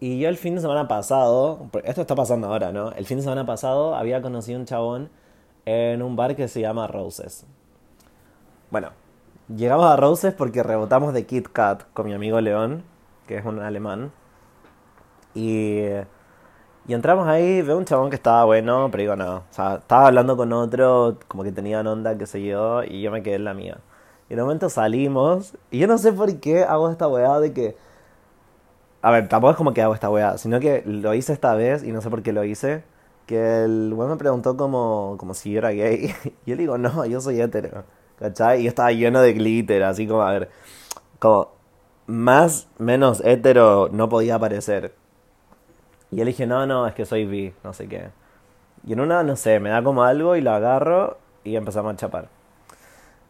Y 0.00 0.18
yo 0.18 0.28
el 0.28 0.36
fin 0.36 0.56
de 0.56 0.60
semana 0.60 0.88
pasado, 0.88 1.70
esto 1.84 2.00
está 2.00 2.16
pasando 2.16 2.48
ahora, 2.48 2.72
¿no? 2.72 2.90
El 2.90 3.06
fin 3.06 3.18
de 3.18 3.22
semana 3.22 3.46
pasado 3.46 3.94
había 3.94 4.20
conocido 4.22 4.58
un 4.58 4.66
chabón 4.66 5.21
en 5.64 6.02
un 6.02 6.16
bar 6.16 6.36
que 6.36 6.48
se 6.48 6.60
llama 6.60 6.86
Roses. 6.86 7.46
Bueno, 8.70 8.90
llegamos 9.54 9.86
a 9.86 9.96
Roses 9.96 10.34
porque 10.34 10.62
rebotamos 10.62 11.14
de 11.14 11.26
Kit 11.26 11.48
Kat 11.48 11.84
con 11.92 12.06
mi 12.06 12.14
amigo 12.14 12.40
León, 12.40 12.84
que 13.26 13.36
es 13.38 13.44
un 13.44 13.60
alemán. 13.60 14.12
Y, 15.34 15.80
y 16.86 16.94
entramos 16.94 17.26
ahí, 17.28 17.62
veo 17.62 17.78
un 17.78 17.84
chabón 17.84 18.10
que 18.10 18.16
estaba 18.16 18.44
bueno, 18.44 18.88
pero 18.90 19.02
digo 19.02 19.16
no. 19.16 19.36
O 19.36 19.44
sea, 19.50 19.76
estaba 19.76 20.06
hablando 20.08 20.36
con 20.36 20.52
otro, 20.52 21.18
como 21.28 21.42
que 21.44 21.52
tenían 21.52 21.86
onda, 21.86 22.16
qué 22.18 22.26
sé 22.26 22.42
yo, 22.44 22.82
y 22.84 23.02
yo 23.02 23.10
me 23.10 23.22
quedé 23.22 23.36
en 23.36 23.44
la 23.44 23.54
mía. 23.54 23.78
Y 24.28 24.34
en 24.34 24.40
un 24.40 24.46
momento 24.46 24.68
salimos, 24.68 25.56
y 25.70 25.78
yo 25.78 25.86
no 25.86 25.98
sé 25.98 26.12
por 26.12 26.40
qué 26.40 26.64
hago 26.64 26.90
esta 26.90 27.08
weá 27.08 27.38
de 27.40 27.52
que 27.52 27.76
a 29.02 29.10
ver, 29.10 29.28
tampoco 29.28 29.50
es 29.50 29.56
como 29.56 29.74
que 29.74 29.82
hago 29.82 29.94
esta 29.94 30.08
weá, 30.10 30.38
sino 30.38 30.60
que 30.60 30.82
lo 30.86 31.12
hice 31.14 31.32
esta 31.32 31.54
vez 31.54 31.82
y 31.82 31.90
no 31.92 32.00
sé 32.00 32.08
por 32.08 32.22
qué 32.22 32.32
lo 32.32 32.44
hice. 32.44 32.84
Que 33.26 33.64
el 33.64 33.92
weón 33.94 34.10
me 34.10 34.16
preguntó 34.16 34.56
como, 34.56 35.16
como 35.18 35.34
si 35.34 35.52
yo 35.52 35.58
era 35.58 35.70
gay. 35.70 36.14
Y 36.46 36.50
yo 36.50 36.56
le 36.56 36.62
digo, 36.62 36.78
no, 36.78 37.04
yo 37.06 37.20
soy 37.20 37.40
hetero. 37.40 37.84
¿Cachai? 38.18 38.62
Y 38.62 38.66
estaba 38.66 38.92
lleno 38.92 39.20
de 39.20 39.32
glitter, 39.32 39.82
así 39.84 40.06
como, 40.06 40.22
a 40.22 40.32
ver, 40.32 40.50
como 41.18 41.48
más, 42.06 42.68
menos 42.78 43.20
hetero 43.24 43.88
no 43.90 44.08
podía 44.08 44.36
aparecer. 44.36 44.94
Y 46.10 46.16
yo 46.16 46.24
le 46.24 46.30
dije, 46.30 46.46
no, 46.46 46.66
no, 46.66 46.86
es 46.86 46.94
que 46.94 47.04
soy 47.04 47.26
bi, 47.26 47.54
no 47.64 47.72
sé 47.72 47.88
qué. 47.88 48.10
Y 48.86 48.92
en 48.92 49.00
una, 49.00 49.22
no 49.22 49.36
sé, 49.36 49.60
me 49.60 49.70
da 49.70 49.82
como 49.82 50.02
algo 50.02 50.36
y 50.36 50.40
lo 50.40 50.52
agarro 50.52 51.18
y 51.44 51.56
empezamos 51.56 51.94
a 51.94 51.96
chapar. 51.96 52.28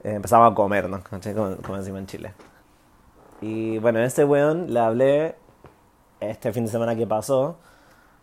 Eh, 0.04 0.14
empezamos 0.14 0.50
a 0.50 0.54
comer, 0.54 0.88
¿no? 0.88 1.02
Como, 1.04 1.56
como 1.58 1.78
decimos 1.78 2.00
en 2.00 2.06
Chile. 2.06 2.34
Y 3.40 3.78
bueno, 3.78 3.98
a 3.98 4.04
este 4.04 4.24
weón 4.24 4.72
le 4.72 4.80
hablé 4.80 5.36
este 6.20 6.52
fin 6.52 6.64
de 6.64 6.70
semana 6.70 6.94
que 6.96 7.06
pasó, 7.06 7.56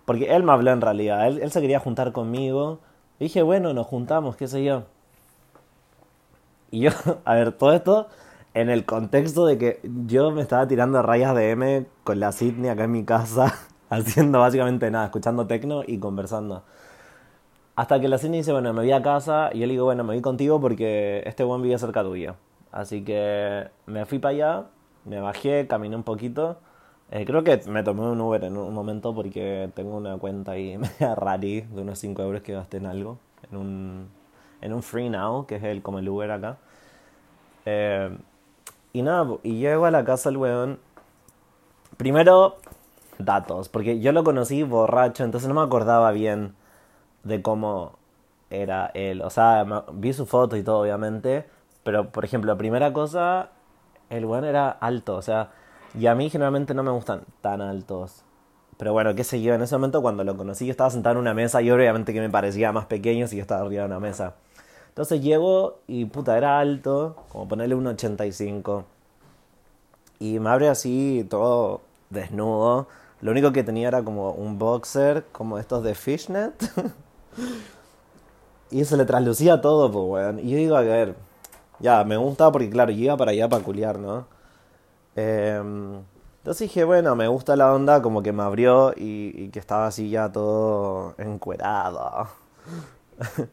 porque 0.10 0.36
él 0.36 0.42
me 0.42 0.52
habló 0.54 0.72
en 0.72 0.82
realidad, 0.82 1.28
él, 1.28 1.52
se 1.52 1.62
quería 1.62 1.80
juntar 1.80 2.12
conmigo, 2.12 2.80
dije, 3.20 3.44
bueno, 3.44 3.76
nos 3.76 3.86
juntamos, 3.86 4.36
qué 4.36 4.48
sé 4.48 4.64
yo. 4.64 4.86
Y 6.72 6.80
yo, 6.80 6.90
a 7.26 7.36
ver, 7.36 7.52
todo 7.52 7.74
esto 7.74 8.08
en 8.56 8.72
el 8.72 8.86
contexto 8.86 9.46
de 9.46 9.60
que 9.60 9.80
yo 10.08 10.32
me 10.32 10.42
estaba 10.42 10.68
tirando 10.68 11.04
rayas 11.04 11.36
de 11.36 11.52
M 11.52 11.86
con 12.04 12.20
la 12.20 12.32
Sydney 12.32 12.72
acá 12.72 12.86
en 12.86 12.92
mi 12.92 13.06
casa, 13.06 13.54
haciendo 13.92 14.40
básicamente 14.40 14.90
nada, 14.90 15.06
escuchando 15.06 15.46
tecno 15.46 15.84
y 15.86 16.00
conversando. 16.00 16.64
Hasta 17.76 18.00
que 18.00 18.08
la 18.08 18.18
Sydney 18.18 18.40
dice, 18.40 18.52
bueno, 18.52 18.74
me 18.74 18.82
voy 18.82 18.92
a 18.92 19.04
casa, 19.04 19.52
y 19.54 19.60
yo 19.60 19.68
le 19.68 19.74
digo, 19.74 19.86
bueno, 19.86 20.04
me 20.04 20.16
voy 20.16 20.24
contigo 20.24 20.60
porque 20.60 21.22
este 21.28 21.44
buen 21.44 21.62
vive 21.62 21.78
cerca 21.78 22.02
tuyo. 22.02 22.34
Así 22.72 23.04
que 23.04 23.68
me 23.86 24.08
fui 24.08 24.18
para 24.18 24.32
allá, 24.34 24.64
me 25.06 25.20
bajé, 25.22 25.68
caminé 25.68 25.96
un 25.96 26.02
poquito, 26.02 26.58
eh, 27.12 27.26
creo 27.26 27.44
que 27.44 27.60
me 27.68 27.82
tomé 27.84 28.02
un 28.02 28.22
Uber 28.22 28.44
en 28.44 28.56
un 28.56 28.74
momento 28.74 29.16
porque 29.16 29.72
tengo 29.74 29.98
una 29.98 30.18
cuenta 30.18 30.52
ahí 30.52 30.78
media 31.00 31.16
rari 31.16 31.62
de 31.62 31.82
unos 31.82 32.00
5 32.00 32.22
euros 32.22 32.42
que 32.44 32.54
gasté 32.54 32.78
en 32.78 32.86
algo. 32.86 33.18
En 33.52 33.58
un, 33.58 34.10
en 34.62 34.74
un 34.74 34.84
Free 34.84 35.10
Now, 35.10 35.46
que 35.48 35.56
es 35.56 35.64
el, 35.64 35.82
como 35.82 36.00
el 36.00 36.10
Uber 36.10 36.30
acá. 36.32 36.58
Eh, 37.66 38.16
y 38.94 39.02
nada, 39.02 39.38
y 39.44 39.60
llego 39.60 39.86
a 39.86 39.92
la 39.92 40.04
casa 40.06 40.30
el 40.30 40.38
weón. 40.38 40.80
Primero, 41.98 42.58
datos, 43.18 43.70
porque 43.70 44.00
yo 44.00 44.12
lo 44.12 44.24
conocí 44.24 44.64
borracho, 44.64 45.24
entonces 45.24 45.50
no 45.50 45.56
me 45.56 45.62
acordaba 45.62 46.12
bien 46.12 46.56
de 47.24 47.42
cómo 47.42 47.94
era 48.50 48.92
él. 48.94 49.22
O 49.24 49.30
sea, 49.30 49.66
vi 49.94 50.14
su 50.14 50.26
foto 50.26 50.58
y 50.58 50.64
todo, 50.64 50.82
obviamente. 50.82 51.46
Pero, 51.84 52.12
por 52.12 52.26
ejemplo, 52.26 52.52
la 52.54 52.58
primera 52.58 52.94
cosa, 52.94 53.50
el 54.10 54.26
weón 54.26 54.46
era 54.46 54.70
alto, 54.70 55.16
o 55.16 55.22
sea 55.22 55.52
y 55.98 56.08
a 56.08 56.16
mí 56.16 56.30
generalmente 56.30 56.74
no 56.74 56.84
me 56.84 56.92
gustan 56.92 57.22
tan 57.42 57.62
altos. 57.62 58.24
Pero 58.78 58.94
bueno, 58.94 59.14
qué 59.16 59.24
sé 59.24 59.42
yo, 59.42 59.54
en 59.54 59.62
ese 59.62 59.76
momento 59.76 60.02
cuando 60.02 60.24
lo 60.24 60.38
conocí 60.38 60.66
yo 60.66 60.72
estaba 60.72 60.90
sentado 60.90 61.14
en 61.16 61.22
una 61.22 61.34
mesa 61.34 61.62
y 61.62 61.70
obviamente 61.70 62.14
que 62.14 62.22
me 62.22 62.30
parecía 62.30 62.72
más 62.72 62.86
pequeño 62.86 63.28
si 63.28 63.36
yo 63.36 63.42
estaba 63.42 63.62
arriba 63.62 63.84
de 63.84 63.88
una 63.88 64.00
mesa. 64.00 64.36
Entonces 64.90 65.22
llego 65.22 65.80
y 65.88 66.06
puta, 66.06 66.38
era 66.38 66.60
alto, 66.60 67.16
como 67.30 67.48
ponerle 67.48 67.76
un 67.76 67.88
85. 67.88 68.86
Y 70.20 70.40
me 70.40 70.50
abre 70.50 70.70
así 70.70 71.26
todo 71.30 71.82
desnudo. 72.10 72.88
Lo 73.22 73.32
único 73.32 73.52
que 73.52 73.64
tenía 73.64 73.88
era 73.90 74.04
como 74.04 74.32
un 74.32 74.58
boxer, 74.60 75.26
como 75.32 75.60
estos 75.60 75.84
de 75.84 75.96
fishnet. 75.96 76.54
y 78.72 78.86
se 78.86 78.98
le 78.98 79.06
traslucía 79.06 79.62
todo, 79.62 79.92
pues, 79.92 80.06
weón. 80.06 80.40
Y 80.40 80.52
yo 80.52 80.58
digo, 80.58 80.76
a 80.76 80.82
ver, 80.82 81.16
ya, 81.80 82.04
me 82.04 82.18
gusta 82.18 82.52
porque, 82.52 82.70
claro, 82.70 82.92
yo 82.92 83.04
iba 83.06 83.18
para 83.18 83.32
allá 83.32 83.50
para 83.50 83.64
culiar, 83.64 84.00
¿no? 84.00 84.26
Em, 85.16 86.02
entonces 86.40 86.70
dije, 86.70 86.84
bueno, 86.84 87.16
me 87.16 87.28
gusta 87.28 87.56
la 87.56 87.74
onda, 87.74 88.02
como 88.02 88.24
que 88.24 88.32
me 88.32 88.44
abrió 88.44 88.94
y, 88.96 89.50
que 89.50 89.60
estaba 89.60 89.88
así 89.88 90.10
ya 90.10 90.32
todo 90.32 91.16
encuerado. 91.18 92.28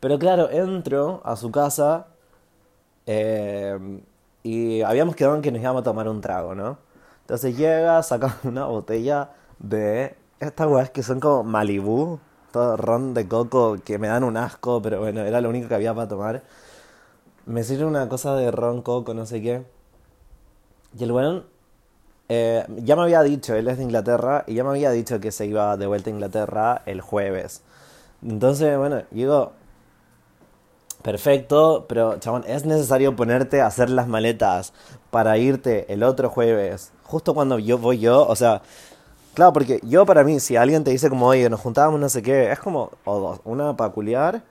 Pero 0.00 0.18
claro, 0.18 0.50
entro 0.50 1.20
a 1.24 1.36
su 1.36 1.50
casa 1.50 2.06
em, 3.06 4.00
y 4.42 4.82
habíamos 4.82 5.16
quedado 5.16 5.36
en 5.36 5.42
que 5.42 5.52
nos 5.52 5.60
íbamos 5.60 5.80
a 5.80 5.84
tomar 5.84 6.08
un 6.08 6.20
trago, 6.20 6.54
¿no? 6.54 6.78
Entonces 7.22 7.56
llega, 7.56 8.02
saca 8.02 8.36
una 8.44 8.66
botella 8.66 9.30
de 9.58 10.16
estas 10.40 10.68
weas 10.68 10.90
que 10.90 11.02
son 11.02 11.20
como 11.20 11.44
Malibu, 11.44 12.20
todo 12.52 12.76
ron 12.76 13.14
de 13.14 13.26
coco 13.28 13.76
que 13.84 13.98
me 13.98 14.08
dan 14.08 14.24
un 14.24 14.36
asco, 14.36 14.80
pero 14.82 15.00
bueno, 15.00 15.22
era 15.22 15.40
lo 15.40 15.48
único 15.48 15.68
que 15.68 15.74
había 15.74 15.94
para 15.94 16.08
tomar. 16.08 16.42
Me 17.46 17.64
sirve 17.64 17.84
una 17.84 18.08
cosa 18.08 18.34
de 18.34 18.50
ron 18.50 18.82
coco, 18.82 19.14
no 19.14 19.24
sé 19.24 19.40
qué. 19.40 19.64
Y 20.98 21.04
el 21.04 21.12
weón 21.12 21.44
eh, 22.28 22.64
ya 22.78 22.96
me 22.96 23.02
había 23.02 23.22
dicho, 23.22 23.54
él 23.54 23.68
es 23.68 23.78
de 23.78 23.84
Inglaterra, 23.84 24.44
y 24.46 24.54
ya 24.54 24.64
me 24.64 24.70
había 24.70 24.90
dicho 24.90 25.20
que 25.20 25.30
se 25.30 25.46
iba 25.46 25.76
de 25.76 25.86
vuelta 25.86 26.10
a 26.10 26.12
Inglaterra 26.12 26.82
el 26.86 27.00
jueves. 27.00 27.62
Entonces, 28.22 28.76
bueno, 28.76 29.02
digo, 29.12 29.52
perfecto, 31.02 31.86
pero 31.88 32.18
chabón, 32.18 32.44
es 32.48 32.64
necesario 32.66 33.14
ponerte 33.14 33.60
a 33.60 33.66
hacer 33.66 33.90
las 33.90 34.08
maletas 34.08 34.72
para 35.10 35.38
irte 35.38 35.92
el 35.92 36.02
otro 36.02 36.30
jueves, 36.30 36.92
justo 37.04 37.34
cuando 37.34 37.58
yo 37.58 37.78
voy 37.78 38.00
yo, 38.00 38.26
o 38.26 38.34
sea, 38.34 38.62
claro, 39.34 39.52
porque 39.52 39.80
yo 39.84 40.04
para 40.04 40.24
mí, 40.24 40.40
si 40.40 40.56
alguien 40.56 40.82
te 40.82 40.90
dice 40.90 41.08
como, 41.08 41.28
oye, 41.28 41.48
nos 41.48 41.60
juntábamos 41.60 42.00
no 42.00 42.08
sé 42.08 42.22
qué, 42.22 42.50
es 42.50 42.58
como, 42.58 42.90
o 43.04 43.20
dos, 43.20 43.40
una 43.44 43.76
para 43.76 43.92
culiar, 43.92 44.42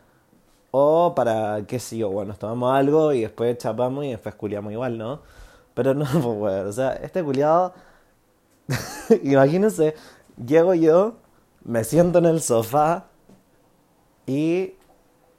o 0.77 1.15
para, 1.15 1.65
qué 1.67 1.79
sé 1.79 1.97
yo, 1.97 2.09
bueno, 2.09 2.35
tomamos 2.35 2.75
algo 2.75 3.13
y 3.13 3.21
después 3.21 3.57
chapamos 3.57 4.03
y 4.03 4.09
después 4.09 4.35
culiamos 4.35 4.73
igual, 4.73 4.97
¿no? 4.97 5.21
Pero 5.73 5.93
no, 5.93 6.05
pues, 6.39 6.65
O 6.65 6.73
sea, 6.73 6.93
este 6.95 7.23
culiado. 7.23 7.73
Imagínense, 9.23 9.95
llego 10.45 10.73
yo, 10.73 11.15
me 11.63 11.85
siento 11.85 12.19
en 12.19 12.25
el 12.25 12.41
sofá 12.41 13.05
y 14.25 14.73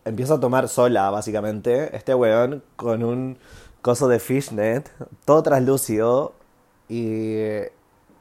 empiezo 0.06 0.34
a 0.34 0.40
tomar 0.40 0.68
sola, 0.68 1.10
básicamente. 1.10 1.94
Este 1.94 2.14
weón 2.14 2.62
con 2.76 3.04
un 3.04 3.38
coso 3.82 4.08
de 4.08 4.18
fishnet, 4.20 4.90
todo 5.26 5.42
translúcido 5.42 6.32
y. 6.88 7.36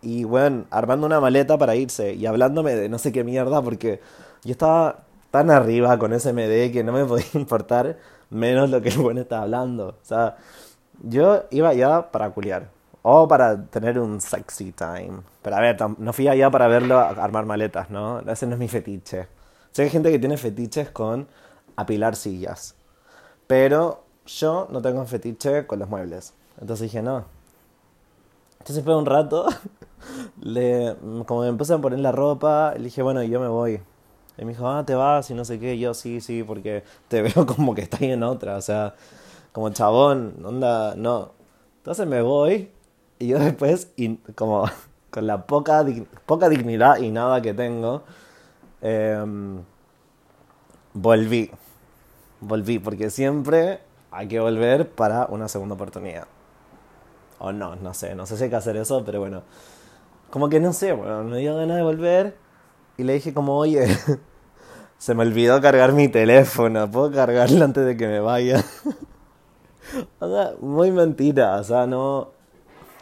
Y 0.02 0.26
weón, 0.26 0.68
armando 0.70 1.08
una 1.08 1.20
maleta 1.22 1.58
para 1.58 1.76
irse 1.76 2.14
y 2.14 2.26
hablándome 2.26 2.76
de 2.76 2.90
no 2.90 3.00
sé 3.00 3.12
qué 3.12 3.24
mierda 3.24 3.62
porque 3.64 4.02
yo 4.44 4.52
estaba 4.52 5.05
tan 5.36 5.52
arriba 5.52 6.00
con 6.00 6.14
ese 6.14 6.32
MD 6.32 6.72
que 6.72 6.82
no 6.82 6.94
me 6.94 7.04
podía 7.04 7.26
importar 7.34 7.98
menos 8.30 8.70
lo 8.70 8.82
que 8.82 8.90
el 8.90 9.00
weón 9.00 9.18
estaba 9.18 9.44
hablando. 9.44 9.90
O 9.90 10.06
sea. 10.06 10.38
Yo 11.04 11.44
iba 11.52 11.70
allá 11.70 12.10
para 12.10 12.30
culiar. 12.30 12.70
O 13.02 13.28
para 13.28 13.66
tener 13.66 14.00
un 14.00 14.22
sexy 14.22 14.72
time. 14.72 15.20
Pero 15.42 15.58
a 15.58 15.60
ver, 15.60 15.78
no 15.98 16.14
fui 16.14 16.30
allá 16.30 16.50
para 16.50 16.68
verlo 16.68 16.98
armar 16.98 17.46
maletas, 17.46 17.90
¿no? 17.90 18.22
Ese 18.22 18.48
no 18.48 18.54
es 18.54 18.60
mi 18.60 18.70
fetiche. 18.70 19.28
Sé 19.72 19.82
que 19.82 19.84
hay 19.84 19.90
gente 19.90 20.10
que 20.10 20.20
tiene 20.20 20.38
fetiches 20.38 20.90
con 20.90 21.28
apilar 21.76 22.16
sillas. 22.16 22.76
Pero 23.46 24.06
yo 24.26 24.70
no 24.72 24.82
tengo 24.82 25.06
fetiche 25.06 25.68
con 25.68 25.80
los 25.80 25.90
muebles. 25.90 26.34
Entonces 26.62 26.86
dije, 26.86 27.02
no. 27.02 27.26
Entonces 28.60 28.84
fue 28.86 28.96
un 28.98 29.06
rato, 29.06 29.48
le, 30.42 30.96
como 31.26 31.42
me 31.42 31.50
empecé 31.50 31.74
a 31.74 31.78
poner 31.78 32.00
la 32.00 32.14
ropa, 32.14 32.74
le 32.78 32.86
dije, 32.86 33.04
bueno, 33.04 33.22
yo 33.22 33.42
me 33.42 33.50
voy. 33.50 33.82
Y 34.38 34.46
me 34.46 34.52
dijo, 34.52 34.68
ah, 34.68 34.86
te 34.86 34.96
vas 34.96 35.30
y 35.30 35.34
no 35.34 35.46
sé 35.46 35.60
qué. 35.60 35.76
Y 35.76 35.80
yo, 35.80 35.94
sí, 35.94 36.22
sí, 36.22 36.44
porque 36.44 36.84
te 37.08 37.22
veo 37.24 37.46
como 37.46 37.74
que 37.76 37.82
estás 37.82 38.02
en 38.02 38.24
otra. 38.24 38.58
O 38.58 38.62
sea, 38.62 38.96
como 39.52 39.70
chabón, 39.70 40.36
onda, 40.44 40.96
no. 40.96 41.32
Entonces 41.78 42.08
me 42.08 42.22
voy 42.22 42.72
y 43.20 43.28
yo 43.28 43.40
después, 43.40 43.92
como 44.36 44.66
con 45.12 45.28
la 45.28 45.46
poca, 45.46 45.86
poca 46.26 46.50
dignidad 46.50 46.98
y 46.98 47.12
nada 47.12 47.42
que 47.42 47.54
tengo, 47.54 48.04
em, 48.82 49.64
volví. 50.94 51.52
Volví, 52.42 52.80
porque 52.80 53.10
siempre 53.10 53.80
hay 54.12 54.28
que 54.28 54.40
volver 54.40 54.90
para 54.90 55.28
una 55.28 55.48
segunda 55.48 55.76
oportunidad. 55.76 56.28
O 57.40 57.52
no, 57.52 57.76
no 57.76 57.94
sé, 57.94 58.16
no 58.16 58.26
sé 58.26 58.38
si 58.38 58.46
hay 58.46 58.50
que 58.50 58.56
hacer 58.56 58.78
eso, 58.78 59.04
pero 59.06 59.20
bueno. 59.20 59.44
Como 60.30 60.50
que 60.50 60.60
no 60.60 60.74
sé, 60.74 60.92
bueno, 60.92 61.24
me 61.24 61.38
dio 61.38 61.56
ganas 61.56 61.78
de 61.78 61.84
volver 61.84 62.36
y 62.98 63.04
le 63.04 63.14
dije 63.14 63.34
como, 63.34 63.58
oye, 63.58 63.88
se 64.98 65.14
me 65.14 65.24
olvidó 65.24 65.62
cargar 65.62 65.94
mi 65.94 66.08
teléfono, 66.08 66.90
¿puedo 66.90 67.12
cargarlo 67.12 67.64
antes 67.64 67.86
de 67.86 67.98
que 67.98 68.08
me 68.08 68.20
vaya? 68.20 68.64
o 70.20 70.28
sea, 70.28 70.54
muy 70.62 70.92
mentira, 70.92 71.58
o 71.58 71.64
sea, 71.64 71.88
no... 71.88 72.30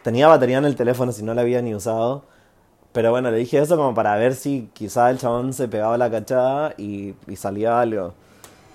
Tenía 0.03 0.27
batería 0.27 0.57
en 0.57 0.65
el 0.65 0.75
teléfono 0.75 1.13
si 1.13 1.23
no 1.23 1.33
la 1.33 1.41
había 1.41 1.61
ni 1.61 1.73
usado. 1.73 2.25
Pero 2.91 3.09
bueno, 3.11 3.31
le 3.31 3.37
dije 3.37 3.57
eso 3.57 3.77
como 3.77 3.93
para 3.93 4.15
ver 4.17 4.35
si 4.35 4.69
quizá 4.73 5.09
el 5.09 5.17
chabón 5.17 5.53
se 5.53 5.67
pegaba 5.69 5.97
la 5.97 6.11
cachada 6.11 6.73
y, 6.77 7.15
y 7.27 7.37
salía 7.37 7.79
algo. 7.79 8.13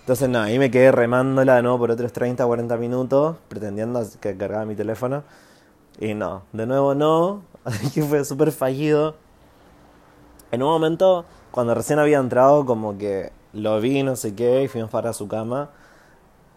Entonces, 0.01 0.29
no, 0.31 0.41
ahí 0.41 0.59
me 0.59 0.71
quedé 0.71 0.91
remándola 0.91 1.57
de 1.57 1.63
nuevo 1.63 1.79
por 1.79 1.91
otros 1.91 2.15
30, 2.15 2.47
40 2.47 2.79
minutos, 2.79 3.37
pretendiendo 3.49 4.03
que 4.21 4.39
cargaba 4.39 4.65
mi 4.65 4.75
teléfono. 4.75 5.23
Y 6.01 6.15
no, 6.15 6.45
de 6.53 6.67
nuevo 6.67 6.95
no, 6.95 7.43
así 7.65 7.91
que 7.91 8.03
fue 8.03 8.25
súper 8.25 8.51
fallido. 8.51 9.17
En 10.51 10.63
un 10.63 10.71
momento, 10.71 11.25
cuando 11.51 11.75
recién 11.75 11.99
había 11.99 12.19
entrado, 12.19 12.65
como 12.65 12.97
que 12.97 13.33
lo 13.53 13.81
vi, 13.81 14.03
no 14.03 14.17
sé 14.17 14.35
qué, 14.35 14.65
y 14.65 14.69
fuimos 14.69 14.91
para 14.91 15.13
su 15.13 15.29
cama. 15.29 15.71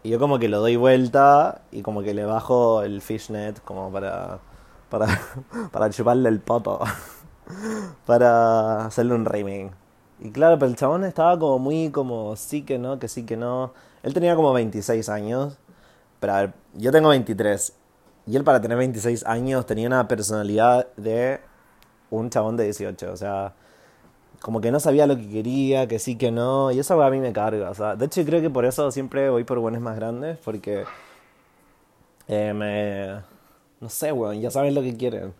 Y 0.03 0.09
yo 0.09 0.19
como 0.19 0.39
que 0.39 0.47
lo 0.49 0.59
doy 0.59 0.75
vuelta 0.77 1.61
y 1.71 1.81
como 1.81 2.01
que 2.01 2.13
le 2.13 2.25
bajo 2.25 2.81
el 2.83 3.01
fishnet 3.01 3.61
como 3.63 3.91
para, 3.91 4.39
para, 4.89 5.07
para 5.71 5.89
chuparle 5.89 6.29
el 6.29 6.39
poto. 6.39 6.79
para 8.05 8.85
hacerle 8.85 9.13
un 9.13 9.25
riming. 9.25 9.71
Y 10.19 10.31
claro, 10.31 10.57
pero 10.59 10.69
el 10.69 10.77
chabón 10.77 11.03
estaba 11.03 11.37
como 11.37 11.59
muy 11.59 11.89
como 11.89 12.35
sí 12.35 12.63
que 12.63 12.77
no, 12.77 12.99
que 12.99 13.07
sí 13.07 13.25
que 13.25 13.37
no. 13.37 13.73
Él 14.03 14.13
tenía 14.13 14.35
como 14.35 14.53
26 14.53 15.09
años. 15.09 15.57
Pero 16.19 16.33
a 16.33 16.41
ver, 16.41 16.53
yo 16.75 16.91
tengo 16.91 17.09
23. 17.09 17.73
Y 18.27 18.35
él 18.35 18.43
para 18.43 18.61
tener 18.61 18.77
26 18.77 19.25
años 19.25 19.65
tenía 19.65 19.87
una 19.87 20.07
personalidad 20.07 20.87
de 20.95 21.41
un 22.11 22.29
chabón 22.29 22.55
de 22.57 22.65
18. 22.65 23.11
O 23.11 23.17
sea, 23.17 23.53
como 24.41 24.61
que 24.61 24.71
no 24.71 24.79
sabía 24.79 25.07
lo 25.07 25.15
que 25.17 25.29
quería, 25.29 25.87
que 25.87 25.99
sí, 25.99 26.17
que 26.17 26.31
no. 26.31 26.71
Y 26.71 26.79
eso 26.79 27.01
a 27.01 27.09
mí 27.09 27.19
me 27.19 27.33
carga. 27.33 27.69
O 27.69 27.75
sea, 27.75 27.95
de 27.95 28.05
hecho 28.05 28.23
creo 28.25 28.41
que 28.41 28.49
por 28.49 28.65
eso 28.65 28.91
siempre 28.91 29.29
voy 29.29 29.43
por 29.43 29.59
buenos 29.59 29.81
más 29.81 29.95
grandes. 29.95 30.37
Porque 30.43 30.85
eh, 32.27 32.53
me... 32.53 33.23
No 33.79 33.89
sé, 33.89 34.11
weón, 34.11 34.39
ya 34.41 34.51
saben 34.51 34.75
lo 34.75 34.81
que 34.81 34.95
quieren. 34.97 35.33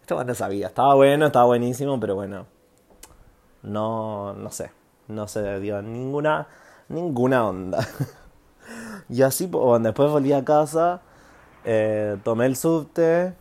Esto 0.00 0.22
no 0.22 0.34
sabía. 0.34 0.68
Estaba 0.68 0.94
bueno, 0.94 1.26
estaba 1.26 1.46
buenísimo, 1.46 1.98
pero 2.00 2.14
bueno. 2.14 2.46
No, 3.62 4.34
no 4.34 4.50
sé. 4.50 4.70
No 5.08 5.28
se 5.28 5.60
dio 5.60 5.82
ninguna, 5.82 6.48
ninguna 6.88 7.46
onda. 7.48 7.86
y 9.08 9.22
así, 9.22 9.46
bueno, 9.46 9.80
después 9.80 10.10
volví 10.10 10.32
a 10.32 10.44
casa 10.44 11.02
eh, 11.68 12.16
tomé 12.22 12.46
el 12.46 12.54
subte 12.54 13.34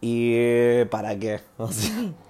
y 0.00 0.84
¿para 0.84 1.18
qué? 1.18 1.40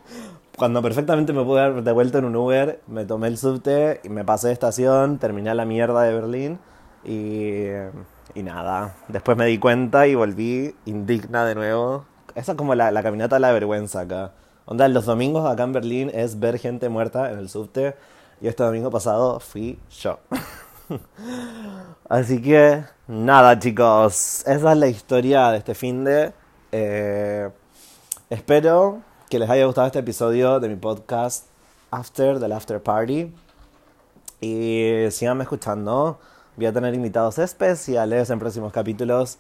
cuando 0.59 0.83
perfectamente 0.83 1.33
me 1.33 1.45
pude 1.45 1.61
dar 1.61 1.83
de 1.83 1.93
vuelta 1.93 2.19
en 2.19 2.25
un 2.25 2.35
Uber, 2.35 2.81
me 2.89 3.05
tomé 3.05 3.29
el 3.29 3.39
subte 3.39 4.01
y 4.03 4.09
me 4.09 4.25
pasé 4.25 4.49
de 4.49 4.53
estación, 4.53 5.19
terminé 5.19 5.55
la 5.55 5.65
mierda 5.65 6.03
de 6.03 6.13
Berlín 6.13 6.59
y, 7.05 8.43
nada. 8.43 8.97
Después 9.07 9.37
me 9.37 9.47
di 9.47 9.59
cuenta 9.59 10.07
y 10.07 10.15
volví 10.15 10.75
indigna 10.85 11.45
de 11.45 11.55
nuevo. 11.55 12.05
Esa 12.35 12.53
es 12.53 12.59
como 12.59 12.75
la, 12.75 12.91
la 12.91 13.03
caminata 13.03 13.37
de 13.37 13.41
la 13.41 13.53
vergüenza 13.53 14.01
acá. 14.01 14.33
Onda, 14.67 14.87
los 14.89 15.07
domingos 15.07 15.49
acá 15.49 15.63
en 15.63 15.73
Berlín 15.73 16.11
es 16.13 16.41
ver 16.41 16.59
gente 16.59 16.89
muerta 16.89 17.31
en 17.31 17.39
el 17.39 17.49
subte 17.49 17.95
y 18.41 18.49
este 18.49 18.65
domingo 18.65 18.91
pasado 18.91 19.39
fui 19.39 19.79
yo. 19.91 20.19
Así 22.09 22.43
que 22.43 22.83
nada 23.07 23.59
chicos, 23.61 24.41
esa 24.47 24.73
es 24.73 24.79
la 24.79 24.89
historia 24.89 25.51
de 25.51 25.59
este 25.59 25.75
fin 25.75 26.05
de... 26.05 26.33
Eh, 26.73 27.49
espero 28.29 29.03
que 29.29 29.39
les 29.39 29.51
haya 29.51 29.67
gustado 29.67 29.87
este 29.87 29.99
episodio 29.99 30.59
de 30.59 30.69
mi 30.69 30.77
podcast 30.77 31.47
After 31.91 32.41
the 32.41 32.53
After 32.53 32.83
Party. 32.83 33.33
Y 34.41 35.07
síganme 35.11 35.43
escuchando. 35.43 36.19
Voy 36.57 36.67
a 36.67 36.73
tener 36.73 36.95
invitados 36.95 37.39
especiales 37.39 38.31
en 38.31 38.39
próximos 38.39 38.73
capítulos. 38.73 39.39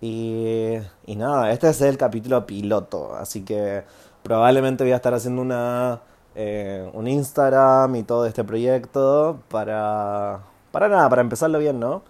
Y, 0.00 0.76
y 1.06 1.16
nada, 1.16 1.52
este 1.52 1.68
es 1.68 1.80
el 1.82 1.98
capítulo 1.98 2.46
piloto. 2.46 3.14
Así 3.16 3.44
que 3.44 3.84
probablemente 4.22 4.84
voy 4.84 4.92
a 4.92 4.96
estar 4.96 5.12
haciendo 5.12 5.42
una, 5.42 6.00
eh, 6.34 6.88
un 6.94 7.06
Instagram 7.06 7.96
y 7.96 8.02
todo 8.04 8.26
este 8.26 8.44
proyecto 8.44 9.40
para 9.48 10.40
para 10.72 10.88
nada, 10.88 11.08
para 11.08 11.22
empezarlo 11.22 11.58
bien, 11.58 11.80
¿no? 11.80 12.02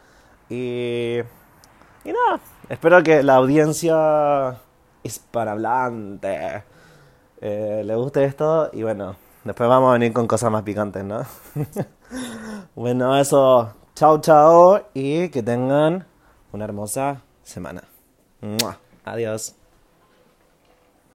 Y, 0.51 1.19
y 2.05 2.13
nada, 2.13 2.41
espero 2.69 3.03
que 3.03 3.23
la 3.23 3.37
audiencia 3.37 4.57
hispanohablante 5.03 6.65
eh, 7.41 7.83
le 7.85 7.95
guste 7.97 8.25
esto 8.25 8.71
y 8.73 8.83
bueno, 8.83 9.17
después 9.45 9.69
vamos 9.69 9.91
a 9.91 9.93
venir 9.95 10.13
con 10.13 10.27
cosas 10.27 10.51
más 10.51 10.63
picantes, 10.63 11.05
¿no? 11.05 11.23
bueno, 12.75 13.17
eso, 13.19 13.73
chao, 13.95 14.21
chao 14.21 14.89
y 14.95 15.29
que 15.29 15.43
tengan 15.43 16.07
una 16.53 16.65
hermosa 16.65 17.23
semana. 17.43 17.83
Adiós. 19.05 19.58